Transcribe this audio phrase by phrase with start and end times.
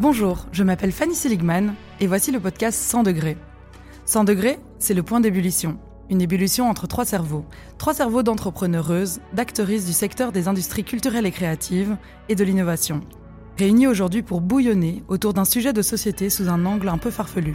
[0.00, 3.36] Bonjour, je m'appelle Fanny Seligman et voici le podcast 100 degrés.
[4.06, 5.78] 100 degrés, c'est le point d'ébullition.
[6.10, 7.44] Une ébullition entre trois cerveaux.
[7.78, 11.96] Trois cerveaux d'entrepreneureuses, d'actrices du secteur des industries culturelles et créatives
[12.28, 13.02] et de l'innovation.
[13.56, 17.54] Réunis aujourd'hui pour bouillonner autour d'un sujet de société sous un angle un peu farfelu.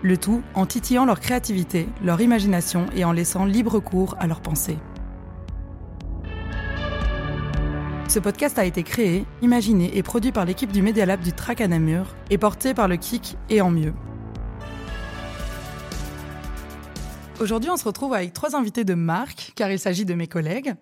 [0.00, 4.42] Le tout en titillant leur créativité, leur imagination et en laissant libre cours à leurs
[4.42, 4.78] pensées.
[8.14, 11.60] Ce podcast a été créé, imaginé et produit par l'équipe du Media Lab du Trac
[11.60, 13.92] à Namur et porté par le KIC et en mieux.
[17.40, 20.74] Aujourd'hui, on se retrouve avec trois invités de marque, car il s'agit de mes collègues.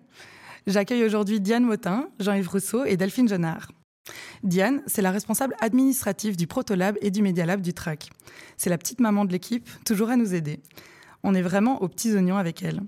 [0.67, 3.71] J'accueille aujourd'hui Diane Motin, Jean-Yves Rousseau et Delphine Jonard.
[4.43, 8.11] Diane, c'est la responsable administrative du Protolab et du Media Lab du TRAC.
[8.57, 10.59] C'est la petite maman de l'équipe, toujours à nous aider.
[11.23, 12.81] On est vraiment aux petits oignons avec elle.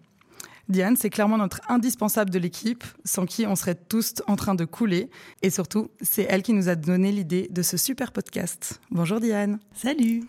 [0.67, 4.65] Diane, c'est clairement notre indispensable de l'équipe, sans qui on serait tous en train de
[4.65, 5.11] couler.
[5.43, 8.81] Et surtout, c'est elle qui nous a donné l'idée de ce super podcast.
[8.89, 9.59] Bonjour Diane.
[9.73, 10.23] Salut.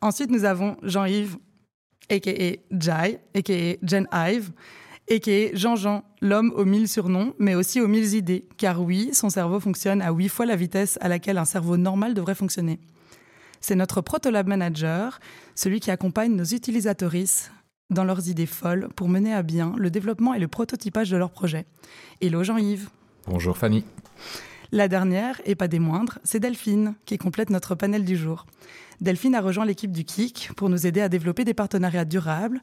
[0.00, 1.36] Ensuite, nous avons Jean-Yves,
[2.10, 2.56] a.k.a.
[2.70, 3.76] Jai, a.k.a.
[3.86, 4.50] Jen Ive,
[5.08, 5.54] a.k.a.
[5.54, 8.44] Jean-Jean, l'homme aux mille surnoms, mais aussi aux mille idées.
[8.56, 12.14] Car oui, son cerveau fonctionne à huit fois la vitesse à laquelle un cerveau normal
[12.14, 12.80] devrait fonctionner.
[13.60, 15.20] C'est notre Protolab Manager,
[15.54, 17.50] celui qui accompagne nos utilisatrices
[17.90, 21.30] dans leurs idées folles pour mener à bien le développement et le prototypage de leurs
[21.30, 21.66] projets.
[22.20, 22.90] Hello Jean-Yves.
[23.26, 23.84] Bonjour Fanny.
[24.72, 28.44] La dernière, et pas des moindres, c'est Delphine, qui complète notre panel du jour.
[29.00, 32.60] Delphine a rejoint l'équipe du KIC pour nous aider à développer des partenariats durables,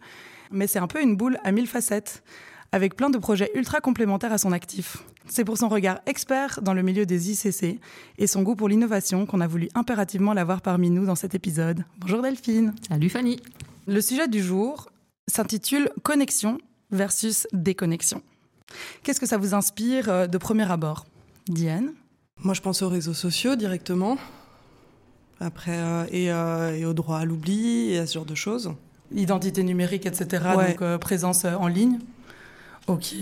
[0.52, 2.24] mais c'est un peu une boule à mille facettes,
[2.72, 4.98] avec plein de projets ultra complémentaires à son actif.
[5.26, 7.80] C'est pour son regard expert dans le milieu des ICC
[8.20, 11.84] et son goût pour l'innovation qu'on a voulu impérativement l'avoir parmi nous dans cet épisode.
[11.98, 12.76] Bonjour Delphine.
[12.88, 13.40] Salut Fanny.
[13.88, 14.90] Le sujet du jour
[15.28, 16.58] s'intitule Connexion
[16.92, 18.22] versus déconnexion.
[19.04, 21.06] Qu'est-ce que ça vous inspire euh, de premier abord?
[21.48, 21.94] Diane?
[22.40, 24.18] Moi, je pense aux réseaux sociaux directement.
[25.40, 28.74] Après, euh, et, euh, et, au droit à l'oubli et à ce genre de choses.
[29.14, 30.44] Identité numérique, etc.
[30.56, 30.72] Ouais.
[30.72, 32.00] Donc euh, présence en ligne.
[32.88, 33.16] Ok.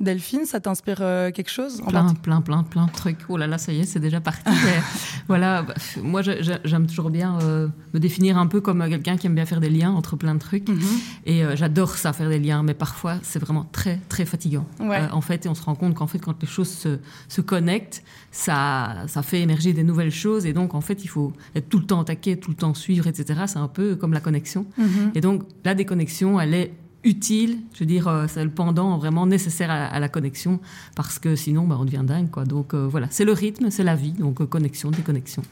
[0.00, 3.18] Delphine, ça t'inspire euh, quelque chose Plein, plein, plein, plein de trucs.
[3.28, 4.50] Oh là là, ça y est, c'est déjà parti.
[5.28, 9.26] Voilà, bah, moi, j'aime toujours bien euh, me définir un peu comme euh, quelqu'un qui
[9.26, 10.68] aime bien faire des liens entre plein de trucs.
[10.68, 10.80] Mhm.
[11.26, 12.62] Et j'adore ça, faire des liens.
[12.62, 14.66] Mais parfois, c'est vraiment très, très fatigant.
[14.80, 15.06] Ouais.
[15.12, 18.02] En fait, et on se rend compte qu'en fait, quand les choses se, se connectent,
[18.32, 20.46] ça, ça fait émerger des nouvelles choses.
[20.46, 22.74] Et donc, en fait, il faut être tout le temps au taquet, tout le temps
[22.74, 23.42] suivre, etc.
[23.46, 24.66] C'est un peu comme la connexion.
[24.78, 25.12] Mhm.
[25.14, 26.72] Et donc, la déconnexion, elle est
[27.04, 30.60] utile, je veux dire, euh, c'est le pendant vraiment nécessaire à, la connexion,
[30.96, 32.30] parce que sinon, bah, on devient dingue.
[32.46, 35.42] Donc, euh, voilà, c'est le rythme, c'est la vie, donc euh, connexion, déconnexion.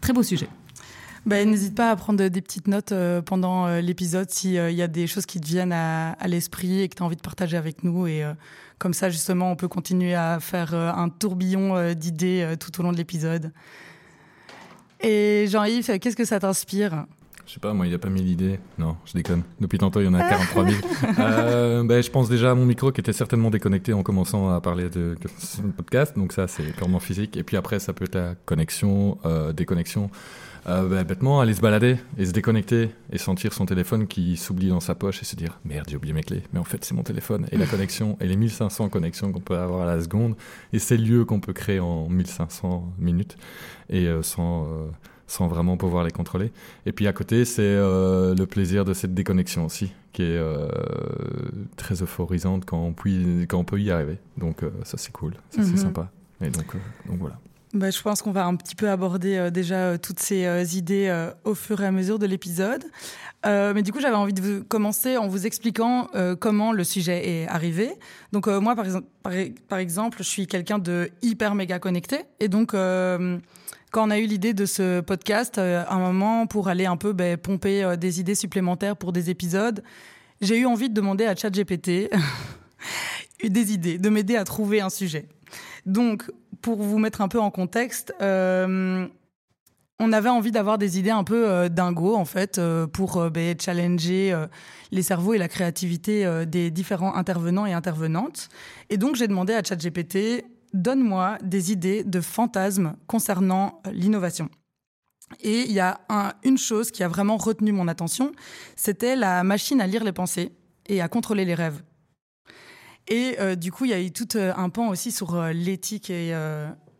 [0.00, 0.48] Très beau sujet.
[1.24, 2.92] Ben, N'hésite pas à prendre des petites notes
[3.26, 6.96] pendant l'épisode s'il y a des choses qui te viennent à, à l'esprit et que
[6.96, 8.08] tu as envie de partager avec nous.
[8.08, 8.24] Et
[8.78, 12.96] comme ça, justement, on peut continuer à faire un tourbillon d'idées tout au long de
[12.96, 13.52] l'épisode.
[15.00, 17.06] Et Jean-Yves, qu'est-ce que ça t'inspire?
[17.52, 18.58] Je sais pas, moi, il a pas mis l'idée.
[18.78, 19.42] Non, je déconne.
[19.60, 20.80] Depuis tantôt, il y en a 43 000.
[21.18, 24.62] Euh, ben, je pense déjà à mon micro qui était certainement déconnecté en commençant à
[24.62, 25.16] parler de,
[25.76, 26.16] podcast.
[26.16, 27.36] Donc ça, c'est purement physique.
[27.36, 30.10] Et puis après, ça peut être la connexion, euh, déconnexion.
[30.66, 34.70] Euh, ben, bêtement, aller se balader et se déconnecter et sentir son téléphone qui s'oublie
[34.70, 36.44] dans sa poche et se dire merde, j'ai oublié mes clés.
[36.54, 39.58] Mais en fait, c'est mon téléphone et la connexion et les 1500 connexions qu'on peut
[39.58, 40.36] avoir à la seconde
[40.72, 43.36] et ces lieux qu'on peut créer en 1500 minutes
[43.90, 44.88] et euh, sans, euh,
[45.32, 46.52] sans vraiment pouvoir les contrôler.
[46.84, 50.68] Et puis à côté, c'est euh, le plaisir de cette déconnexion aussi, qui est euh,
[51.76, 54.18] très euphorisante quand on, peut, quand on peut y arriver.
[54.36, 55.68] Donc euh, ça, c'est cool, ça, Mhm.
[55.70, 56.10] c'est sympa.
[56.42, 56.66] Et donc,
[57.08, 57.38] donc voilà.
[57.72, 61.80] Ben, je pense qu'on va un petit peu aborder déjà toutes ces idées au fur
[61.80, 62.84] et à mesure de l'épisode.
[63.46, 66.08] Mais du coup, j'avais envie de vous commencer en vous expliquant
[66.40, 67.90] comment le sujet est arrivé.
[68.32, 69.32] Donc moi, par, exemple, par,
[69.68, 72.18] par exemple, je suis quelqu'un de hyper méga connecté.
[72.40, 72.74] Et donc,
[73.92, 77.12] quand on a eu l'idée de ce podcast, euh, un moment pour aller un peu
[77.12, 79.84] ben, pomper euh, des idées supplémentaires pour des épisodes,
[80.40, 82.10] j'ai eu envie de demander à ChatGPT
[83.44, 85.28] des idées, de m'aider à trouver un sujet.
[85.84, 86.24] Donc,
[86.62, 89.06] pour vous mettre un peu en contexte, euh,
[89.98, 92.58] on avait envie d'avoir des idées un peu euh, dingo, en fait,
[92.94, 94.34] pour ben, challenger
[94.90, 98.48] les cerveaux et la créativité des différents intervenants et intervenantes.
[98.88, 104.48] Et donc, j'ai demandé à ChatGPT, donne-moi des idées de fantasmes concernant euh, l'innovation.
[105.40, 108.32] Et il y a un- une chose qui a vraiment retenu mon attention,
[108.76, 110.52] c'était la machine à lire les pensées
[110.86, 111.82] et à contrôler les rêves.
[113.08, 116.10] Et euh, du coup, il y a eu tout euh, un pan aussi sur l'éthique
[116.10, 116.30] et,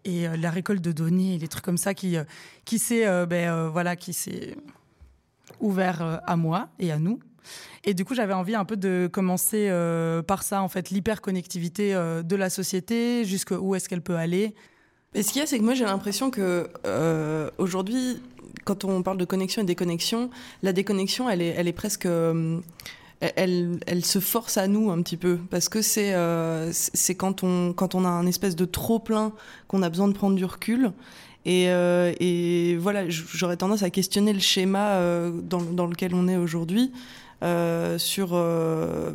[0.05, 2.17] et la récolte de données et les trucs comme ça qui,
[2.65, 4.57] qui s'est ben, voilà, qui s'est
[5.61, 7.21] ouvert à moi et à nous.
[7.85, 11.95] Et du coup, j'avais envie un peu de commencer euh, par ça, en fait, l'hyperconnectivité
[11.95, 14.55] euh, de la société, jusqu'où est-ce qu'elle peut aller.
[15.15, 18.23] Et ce qu'il y a, c'est que moi j'ai l'impression que euh, aujourd'hui,
[18.65, 20.31] quand on parle de connexion et déconnexion,
[20.63, 22.07] la déconnexion, elle est, elle est presque.
[22.07, 22.61] Euh,
[23.37, 26.13] elle, elle, se force à nous un petit peu parce que c'est
[27.15, 29.33] quand on quand on a un espèce de trop plein
[29.69, 30.91] qu'on a besoin de prendre du recul
[31.45, 34.99] et, et voilà j'aurais tendance à questionner le schéma
[35.41, 36.91] dans, dans, lequel on est aujourd'hui
[37.43, 39.11] euh, sur euh,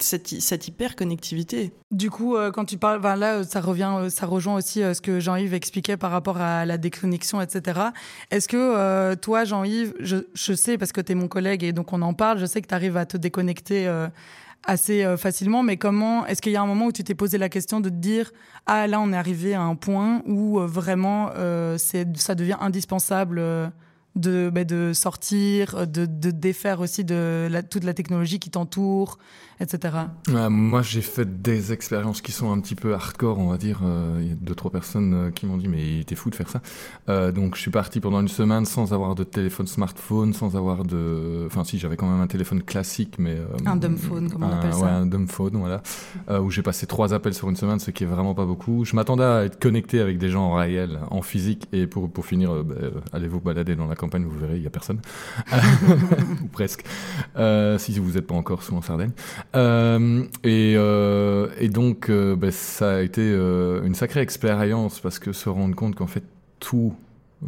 [0.00, 1.70] cette, cette hyper connectivité.
[1.90, 5.52] Du coup, euh, quand tu parles, là, ça revient, ça rejoint aussi ce que Jean-Yves
[5.52, 7.80] expliquait par rapport à la déconnexion, etc.
[8.30, 12.00] Est-ce que toi, Jean-Yves, je, sais parce que tu es mon collègue et donc on
[12.00, 13.86] en parle, je sais que tu arrives à te déconnecter
[14.66, 17.50] assez facilement, mais comment est-ce qu'il y a un moment où tu t'es posé la
[17.50, 18.32] question de te dire
[18.64, 21.30] ah là on est arrivé à un point où vraiment
[21.76, 23.42] ça devient indispensable
[24.16, 29.18] de, bah, de sortir, de, de, défaire aussi de la, toute la technologie qui t'entoure,
[29.60, 29.94] etc.
[30.50, 33.80] moi, j'ai fait des expériences qui sont un petit peu hardcore, on va dire.
[33.84, 36.34] Euh, il y a deux, trois personnes euh, qui m'ont dit, mais t'es fou de
[36.34, 36.60] faire ça.
[37.08, 40.84] Euh, donc, je suis parti pendant une semaine sans avoir de téléphone smartphone, sans avoir
[40.84, 41.44] de.
[41.46, 43.36] Enfin, si, j'avais quand même un téléphone classique, mais.
[43.66, 44.80] un dumb phone, comme on appelle ça.
[44.80, 45.82] Ouais, un dumb phone, voilà.
[46.40, 48.84] où j'ai passé trois appels sur une semaine, ce qui est vraiment pas beaucoup.
[48.84, 52.26] Je m'attendais à être connecté avec des gens en réel, en physique, et pour, pour
[52.26, 52.74] finir, bah,
[53.12, 55.00] allez vous balader dans la campagne, vous verrez, il y a personne.
[56.42, 56.84] Ou presque.
[57.78, 59.12] si vous n'êtes pas encore sous en Sardaigne.
[59.54, 65.32] Euh, et, euh, et, donc, euh, bah, ça a été une sacrée expérience parce que
[65.32, 66.24] se rendre compte qu'en fait,
[66.60, 66.94] tout,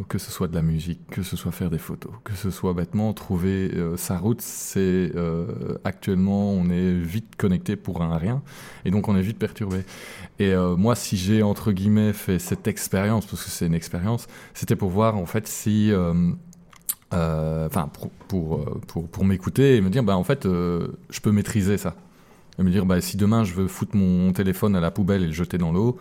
[0.09, 2.75] que ce soit de la musique, que ce soit faire des photos, que ce soit
[2.75, 5.13] bêtement trouver sa route, c'est
[5.85, 8.43] actuellement, on est vite connecté pour un rien
[8.85, 9.85] et donc on est vite perturbé.
[10.39, 14.77] Et moi, si j'ai entre guillemets fait cette expérience, parce que c'est une expérience, c'était
[14.77, 15.93] pour voir en fait si
[17.11, 21.79] enfin pour pour, pour, pour m'écouter et me dire bah en fait je peux maîtriser
[21.79, 21.97] ça
[22.61, 25.27] et me dire bah, si demain je veux foutre mon téléphone à la poubelle et
[25.27, 25.99] le jeter dans l'eau,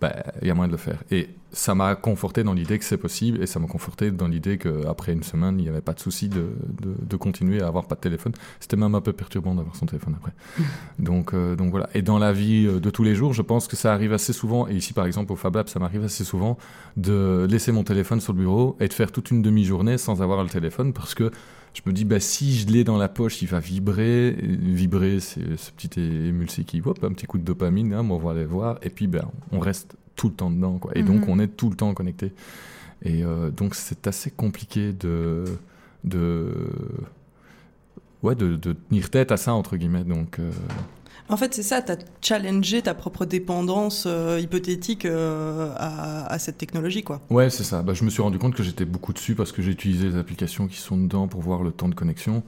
[0.00, 1.02] bah, il y a moyen de le faire.
[1.10, 4.58] Et ça m'a conforté dans l'idée que c'est possible et ça m'a conforté dans l'idée
[4.58, 6.50] qu'après une semaine, il n'y avait pas de souci de,
[6.82, 8.32] de, de, continuer à avoir pas de téléphone.
[8.60, 10.32] C'était même un peu perturbant d'avoir son téléphone après.
[10.98, 11.88] donc, euh, donc voilà.
[11.94, 14.34] Et dans la vie euh, de tous les jours, je pense que ça arrive assez
[14.34, 16.58] souvent, et ici par exemple au Fab Lab, ça m'arrive assez souvent
[16.98, 20.42] de laisser mon téléphone sur le bureau et de faire toute une demi-journée sans avoir
[20.42, 21.30] le téléphone parce que
[21.76, 24.30] je me dis, bah, si je l'ai dans la poche, il va vibrer.
[24.40, 28.30] vibrer, c'est ce petit émulsé qui, hop, un petit coup de dopamine, hein, on va
[28.30, 28.78] aller voir.
[28.80, 30.78] Et puis, ben, on reste tout le temps dedans.
[30.78, 30.92] Quoi.
[30.94, 31.28] Et donc, mhm.
[31.28, 32.32] on est tout le temps connecté.
[33.02, 35.44] Et euh, donc, c'est assez compliqué de,
[36.04, 36.50] de,
[38.22, 40.04] ouais, de, de, tenir tête à ça, entre guillemets.
[40.04, 40.50] Donc, euh,
[41.28, 46.58] en fait, c'est ça, tu as challengé ta propre dépendance euh, hypothétique euh, à, cette
[46.58, 47.20] technologie, quoi.
[47.30, 47.82] Ouais, c'est ça.
[47.82, 50.16] Bah, je me suis rendu compte que j'étais beaucoup dessus parce que j'ai utilisé les
[50.16, 52.42] applications qui sont dedans pour voir le temps de connexion.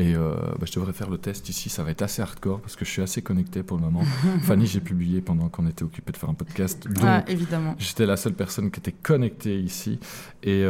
[0.00, 2.76] Et euh, bah, je devrais faire le test ici, ça va être assez hardcore parce
[2.76, 4.02] que je suis assez connecté pour le moment.
[4.42, 6.86] Fanny, j'ai publié pendant qu'on était occupé de faire un podcast.
[6.86, 7.74] Donc, ah, évidemment.
[7.78, 9.98] J'étais la seule personne qui était connectée ici.
[10.44, 10.64] Et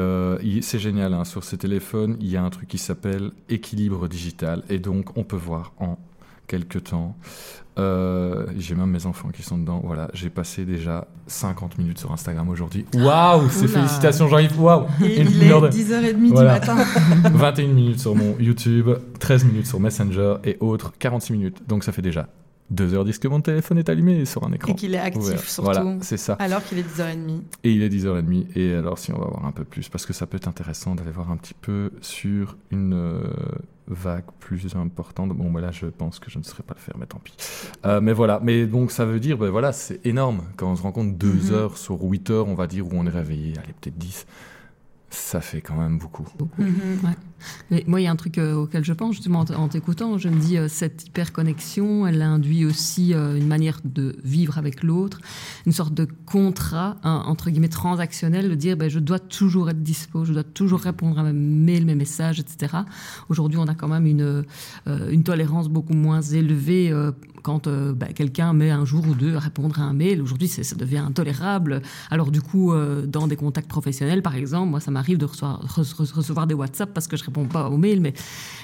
[0.63, 1.25] c'est génial, hein.
[1.25, 4.63] sur ces téléphones, il y a un truc qui s'appelle équilibre digital.
[4.71, 5.99] Et donc, on peut voir en
[6.49, 7.17] quelques temps.
[7.79, 9.81] Euh, j'ai même mes enfants qui sont dedans.
[9.85, 12.85] Voilà, j'ai passé déjà 50 minutes sur Instagram aujourd'hui.
[12.93, 14.61] Waouh, c'est félicitations Jean-Yves.
[14.61, 14.87] Waouh.
[15.01, 16.75] Il est 10h30 du matin.
[17.33, 18.91] 21 minutes sur mon YouTube,
[19.21, 21.63] 13 minutes sur Messenger et autres, 46 minutes.
[21.69, 22.27] Donc ça fait déjà
[22.75, 24.73] 2h10 que mon téléphone est allumé sur un écran.
[24.73, 25.71] Et qu'il est actif surtout.
[25.71, 26.35] Voilà, c'est ça.
[26.35, 27.41] Alors qu'il est 10h30.
[27.65, 28.47] Et il est 10h30.
[28.57, 30.95] Et alors si on va voir un peu plus, parce que ça peut être intéressant
[30.95, 33.23] d'aller voir un petit peu sur une euh,
[33.89, 35.31] vague plus importante.
[35.31, 37.35] Bon, mais là, je pense que je ne saurais pas le faire, mais tant pis.
[37.85, 38.41] Euh, mais voilà.
[38.43, 40.43] Mais donc, ça veut dire, ben voilà, c'est énorme.
[40.57, 41.55] Quand on se rend compte 2 mhm.
[41.55, 44.27] heures sur 8 heures, on va dire, où on est réveillé, allez, peut-être 10
[45.11, 46.27] ça fait quand même beaucoup.
[46.39, 46.63] beaucoup.
[46.63, 47.01] Mhm.
[47.05, 47.17] ouais.
[47.71, 50.29] Mais moi, il y a un truc euh, auquel je pense, justement, en t'écoutant, je
[50.29, 55.21] me dis, euh, cette hyperconnexion, elle induit aussi euh, une manière de vivre avec l'autre,
[55.67, 60.25] une sorte de contrat, entre guillemets, transactionnel, de dire, ben, je dois toujours être dispo,
[60.25, 62.79] je dois toujours répondre à mes mails, mes messages, etc.
[63.29, 64.45] Aujourd'hui, on a quand même une,
[64.87, 66.95] une tolérance beaucoup moins élevée
[67.43, 70.23] quand ben, quelqu'un met un jour ou deux à répondre à un mail.
[70.23, 71.83] Aujourd'hui, ça devient intolérable.
[72.11, 72.73] Alors, du coup,
[73.07, 77.17] dans des contacts professionnels, par exemple, moi, ça m'arrive de recevoir, des WhatsApp parce que
[77.17, 78.01] je réponds pas aux mails.
[78.01, 78.15] Mais...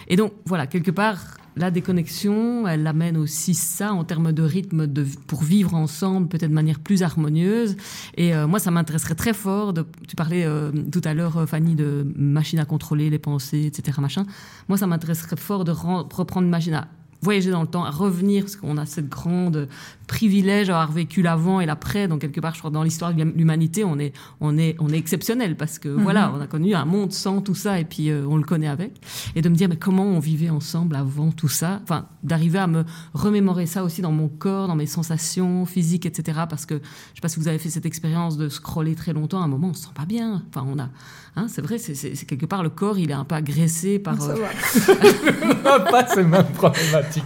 [0.08, 1.18] Et donc, voilà, quelque part,
[1.56, 6.50] la déconnexion, elle amène aussi ça en termes de rythme de, pour vivre ensemble, peut-être
[6.50, 7.76] de manière plus harmonieuse.
[8.16, 9.72] Et euh, moi, ça m'intéresserait très fort.
[10.08, 13.98] Tu parlais euh, tout à l'heure, euh, Fanny, de machine à contrôler les pensées, etc.
[14.00, 14.24] Machin.
[14.68, 16.88] Moi, ça m'intéresserait fort de reprendre machine à
[17.22, 19.68] voyager dans le temps, à revenir, parce qu'on a cette grande
[20.06, 22.08] privilège d'avoir vécu l'avant et l'après.
[22.08, 24.98] Donc quelque part, je crois dans l'histoire de l'humanité, on est, on est, on est
[24.98, 26.34] exceptionnel parce que voilà, Mhm.
[26.36, 28.92] on a connu un monde sans tout ça et puis euh, on le connaît avec.
[29.34, 31.80] Et de me dire mais comment on vivait ensemble avant tout ça?
[31.82, 32.84] Enfin, d'arriver à me
[33.14, 36.40] remémorer ça aussi dans mon corps, dans mes sensations physiques, etc.
[36.48, 36.80] Parce que je
[37.16, 39.40] sais pas si vous avez fait cette expérience de scroller très longtemps.
[39.40, 40.42] À un moment, on se sent pas bien.
[40.50, 40.88] Enfin, on a,
[41.36, 43.98] hein, c'est vrai, c'est- c'est c'est quelque part le corps, il est un peu agressé
[43.98, 44.20] par.
[44.20, 44.34] Ça euh,
[45.64, 45.80] va.
[45.90, 47.24] pas ces mêmes problématiques.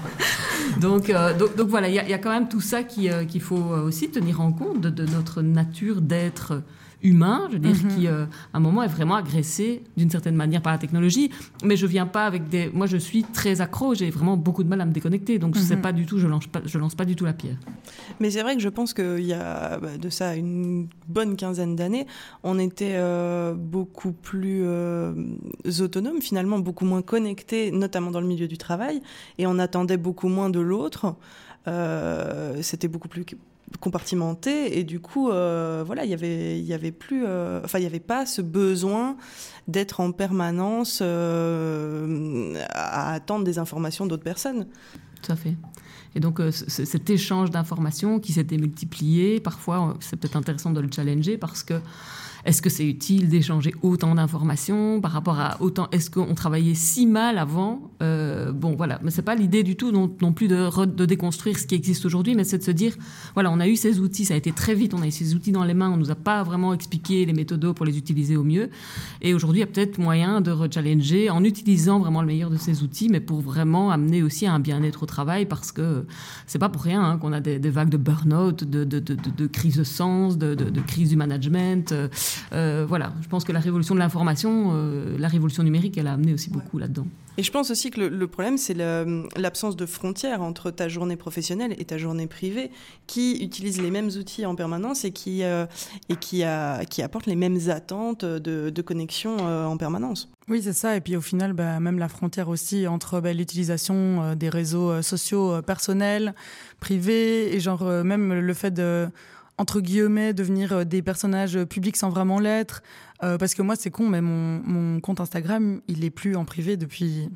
[0.81, 3.57] Donc, euh, donc, donc voilà, il y, a- quand même tout ça euh, qu'il faut
[3.57, 6.63] aussi tenir en compte de notre nature d'être
[7.03, 7.89] humain, je veux dire, Mhm.
[7.95, 11.31] qui euh, à un moment est vraiment agressé d'une certaine manière par la technologie.
[11.65, 12.71] Mais je viens pas avec des.
[12.75, 15.61] Moi, je suis très accro, j'ai vraiment beaucoup de mal à me déconnecter, donc je
[15.61, 15.83] sais Mhm.
[15.83, 17.57] pas du tout, je lance pas, je lance pas du tout la pierre.
[18.21, 21.77] Mais c'est vrai que je pense qu'il y a bah, de ça une bonne quinzaine
[21.77, 22.07] d'années,
[22.43, 25.13] on était euh, beaucoup plus euh,
[25.81, 29.01] autonomes, finalement beaucoup moins connectés, notamment dans le milieu du travail,
[29.39, 31.15] et on attendait beaucoup moins de l'autre.
[31.69, 33.25] Euh, C'était beaucoup plus
[33.81, 37.83] compartimenté et du coup euh, voilà il y avait il y avait plus euh, il
[37.83, 39.17] y avait pas ce besoin
[39.67, 44.67] d'être en permanence euh, à attendre des informations d'autres personnes
[45.23, 45.55] Tout à fait.
[46.15, 50.81] Et donc, euh, cet échange d'informations qui s'était multiplié, parfois, euh, c'est peut-être intéressant de
[50.81, 51.75] le challenger parce que
[52.45, 57.05] est-ce que c'est utile d'échanger autant d'informations par rapport à autant Est-ce qu'on travaillait si
[57.05, 59.01] mal avant Euh, Bon, voilà.
[59.03, 62.07] Mais c'est pas l'idée du tout non, plus de, re- de déconstruire ce qui existe
[62.07, 62.95] aujourd'hui, mais c'est de se dire
[63.35, 65.35] voilà, on a eu ces outils, ça a été très vite, on a eu ces
[65.35, 68.37] outils dans les mains, on nous a pas vraiment expliqué les méthodes pour les utiliser
[68.37, 68.71] au mieux.
[69.21, 72.57] Et aujourd'hui, il y a peut-être moyen de rechallenger en utilisant vraiment le meilleur de
[72.57, 75.98] ces outils, mais pour vraiment amener aussi à un bien-être au travail, parce que
[76.47, 79.47] c'est pas pour rien hein, qu'on a des, des vagues de burn-out, de, de, de,
[79.47, 81.93] crise de sens, de crise du management.
[81.93, 82.09] Euh,
[82.53, 86.13] euh, voilà, je pense que la révolution de l'information, euh, la révolution numérique, elle a
[86.13, 87.07] amené aussi beaucoup là-dedans.
[87.39, 88.75] Et je pense aussi que le, problème, c'est
[89.37, 92.73] l'absence de frontières entre ta journée professionnelle et ta journée privée,
[93.07, 95.65] qui utilise les mêmes outils en permanence et qui, euh,
[96.09, 100.29] et qui, a, qui apportent les mêmes attentes de, de connexion euh, en permanence.
[100.49, 100.97] Oui, c'est ça.
[100.97, 104.91] Et puis au final, bah, même la frontière aussi entre bah, l'utilisation euh, des réseaux
[104.91, 106.35] euh, sociaux personnels,
[106.81, 109.09] privés, et genre même le fait de,
[109.59, 112.83] entre guillemets, devenir des personnages publics sans vraiment l'être.
[113.23, 116.77] Euh, parce que moi, c'est con, mais mon, compte Instagram, il est plus en privé
[116.77, 117.29] depuis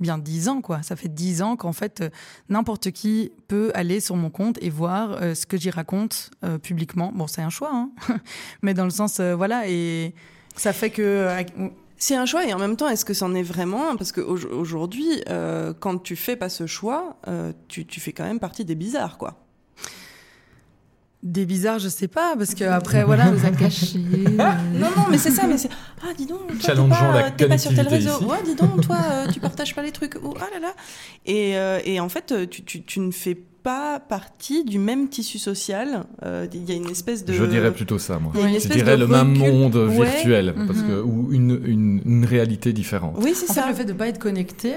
[0.00, 0.82] bien dix ans, quoi.
[0.82, 2.10] Ça fait dix ans qu'en fait, euh,
[2.48, 6.30] n'importe qui peut aller sur mon compte et voir euh, ce que j'y raconte
[6.62, 7.12] publiquement.
[7.12, 7.90] Bon, c'est un choix, hein.
[8.62, 10.14] mais dans le sens, voilà, et
[10.56, 11.28] ça fait que...
[12.00, 15.24] C'est un choix et en même temps, est-ce que c'en est vraiment Parce qu'aujourd'hui,
[15.80, 17.18] quand tu fais pas ce choix,
[17.66, 19.47] tu, tu fais quand même partie des bizarres, quoi.
[21.24, 23.30] Des bizarres, je sais pas, parce que après, voilà.
[23.32, 23.98] nous a cachés.
[24.38, 25.68] Non, non, mais c'est ça, mais c'est.
[26.02, 28.10] Ah, dis donc, toi, t'es Challengeons pas, la t'es pas sur tel réseau.
[28.18, 28.24] ici.
[28.24, 30.14] Ouais, dis donc, toi, euh, tu partages pas les trucs.
[30.22, 30.74] Oh, ah là là.
[31.26, 35.38] Et, euh, et en fait, tu, tu, tu ne fais pas partie du même tissu
[35.40, 36.04] social.
[36.24, 37.32] Euh, Il y a une espèce de.
[37.32, 38.32] Je dirais plutôt ça, moi.
[38.34, 40.06] Je dirais le même monde Ouais.
[40.08, 40.86] virtuel, parce Mhm.
[40.88, 43.16] que, ou une, une, une réalité différente.
[43.20, 43.62] Oui, c'est En ça.
[43.64, 44.74] fait, le fait de pas être connecté,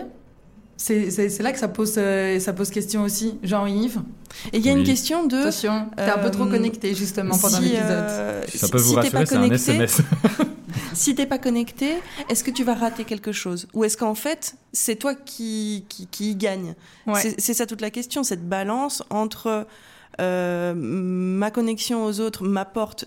[0.83, 3.37] c'est là que ça pose, euh, ça pose question aussi.
[3.43, 4.01] Jean-Yves,
[4.51, 5.37] Et il y a une question de.
[5.37, 7.85] attention, t'es un peu trop euh, connecté justement pendant si, l'épisode.
[7.89, 10.01] euh, Si ça peut vous si t'es pas rassurer, c'est un connecté, SMS.
[10.93, 11.93] si t'es pas connecté,
[12.29, 13.67] est-ce que tu vas rater quelque chose?
[13.73, 16.73] Ou est-ce qu'en fait, c'est toi qui, qui, qui y gagne?
[17.07, 17.19] Ouais.
[17.21, 19.67] C'est- C'est ça toute la question, cette balance entre
[20.19, 23.05] euh, ma connexion aux autres m'apporte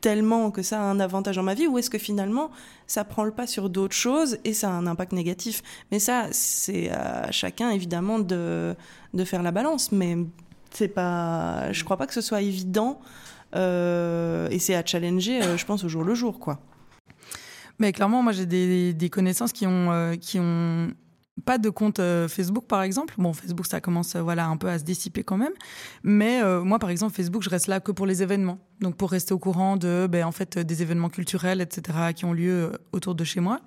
[0.00, 2.50] tellement que ça a un avantage dans ma vie, ou est-ce que finalement
[2.86, 5.62] ça prend le pas sur d'autres choses et ça a un impact négatif?
[5.90, 8.74] Mais ça, c'est à chacun évidemment de,
[9.14, 10.16] de faire la balance, mais
[10.70, 13.00] c'est pas, je crois pas que ce soit évident.
[13.56, 16.60] euh, et c'est à challenger, euh, je pense, au jour le jour, quoi.
[17.80, 20.92] Mais clairement, moi j'ai des, connaissances qui ont, euh, qui ont
[21.44, 23.14] pas de compte euh, Facebook par exemple.
[23.18, 25.52] Bon, Facebook ça commence euh, voilà un peu à se dissiper quand même.
[26.02, 28.58] Mais euh, moi par exemple Facebook, je reste là que pour les événements.
[28.80, 32.32] Donc pour rester au courant de ben, en fait des événements culturels etc qui ont
[32.32, 33.60] lieu euh, autour de chez moi.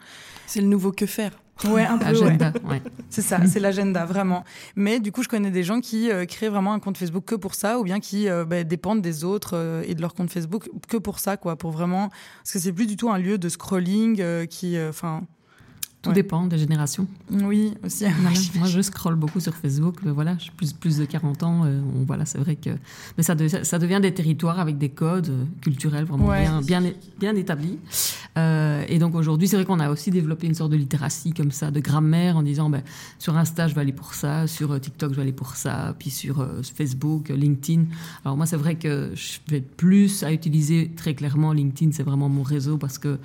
[0.48, 1.32] C'est le nouveau que faire.
[1.66, 2.06] Ouais, un peu.
[2.06, 2.12] ouais.
[2.12, 2.82] Agenda, ouais.
[3.10, 4.44] C'est ça, c'est l'agenda, vraiment.
[4.76, 7.36] Mais du coup, je connais des gens qui euh, créent vraiment un compte Facebook que
[7.36, 10.32] pour ça, ou bien qui euh, bah, dépendent des autres euh, et de leur compte
[10.32, 11.56] Facebook que pour ça, quoi.
[11.56, 12.10] Pour vraiment.
[12.40, 14.78] Parce que c'est plus du tout un lieu de scrolling euh, qui.
[14.80, 15.22] Enfin.
[16.04, 16.16] Tout Ouais.
[16.16, 17.08] dépend des générations.
[17.32, 18.04] oui, aussi.
[18.22, 18.38] Voilà.
[18.60, 19.96] Moi, je scrolle beaucoup sur Facebook.
[20.04, 21.62] mais voilà, j'ai plus, plus de 40 ans.
[21.64, 22.72] euh, on- voilà, c'est vrai que.
[23.18, 26.44] Mais ça, de- ça devient des territoires avec des codes euh, culturels vraiment Ouais.
[26.44, 27.80] bien, bien, bien établis.
[28.38, 31.52] Euh, et donc aujourd'hui, c'est vrai qu'on a aussi développé une sorte de littératie comme
[31.52, 32.82] ça, de grammaire, en disant ben,
[33.18, 35.96] sur Insta, je vais aller pour ça, sur euh, TikTok, je vais aller pour ça,
[35.98, 37.86] puis sur euh, Facebook, euh, LinkedIn.
[38.26, 42.04] Alors moi, c'est vrai que je vais être plus à utiliser très clairement LinkedIn, c'est
[42.04, 43.20] vraiment mon réseau parce que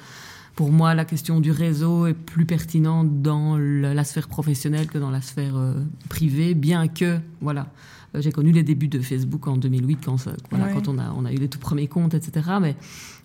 [0.58, 5.12] pour moi, la question du réseau est plus pertinente dans la sphère professionnelle que dans
[5.12, 5.74] la sphère euh,
[6.08, 7.68] privée, bien que, voilà,
[8.16, 10.16] euh, j'ai connu les débuts de Facebook en 2008, quand,
[10.50, 12.50] voilà, quand on, a, on a eu les tout premiers comptes, etc.
[12.60, 12.74] Mais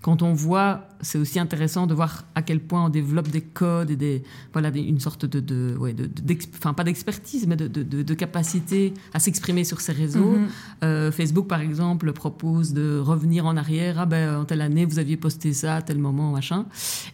[0.03, 3.89] quand on voit, c'est aussi intéressant de voir à quel point on développe des codes
[3.89, 6.10] et des, voilà, une sorte de, de, ouais, de,
[6.57, 10.33] enfin pas d'expertise, mais de, de, capacité à s'exprimer sur ces réseaux.
[10.33, 10.48] Mhm.
[10.83, 13.95] Euh, Facebook, par exemple, propose de revenir en arrière.
[13.98, 16.65] Ah ben, en telle année, vous aviez posté ça à tel moment, machin.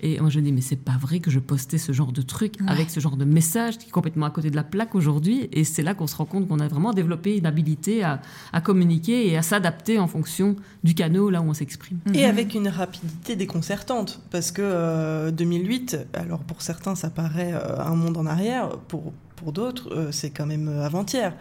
[0.02, 2.56] Et moi, je dis, mais c'est pas vrai que je postais ce genre de truc
[2.66, 5.48] avec ce genre de message qui est complètement à côté de la plaque aujourd'hui.
[5.52, 8.20] Et c'est là qu'on se rend compte qu'on a vraiment développé une habilité à,
[8.52, 12.00] à communiquer et à s'adapter en fonction du canal là où on s'exprime.
[12.14, 17.80] Et avec une rapidité déconcertante, parce que 2008, euh, alors pour certains ça paraît euh,
[17.80, 21.34] un monde en arrière, pour, pour d'autres euh, c'est quand même avant-hier.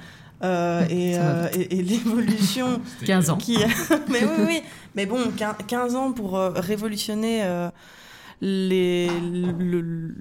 [0.43, 1.15] et,
[1.55, 3.37] et, l'évolution 15 ans.
[3.37, 3.59] qui...
[4.09, 4.61] mais oui oui
[4.95, 5.19] mais bon
[5.67, 7.43] 15 ans pour révolutionner
[8.41, 9.11] les,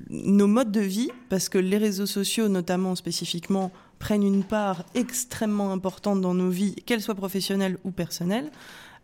[0.09, 5.71] nos modes de vie parce que les réseaux sociaux notamment spécifiquement prennent une part extrêmement
[5.71, 8.49] importante dans nos vies qu'elles soient professionnelles ou personnelles.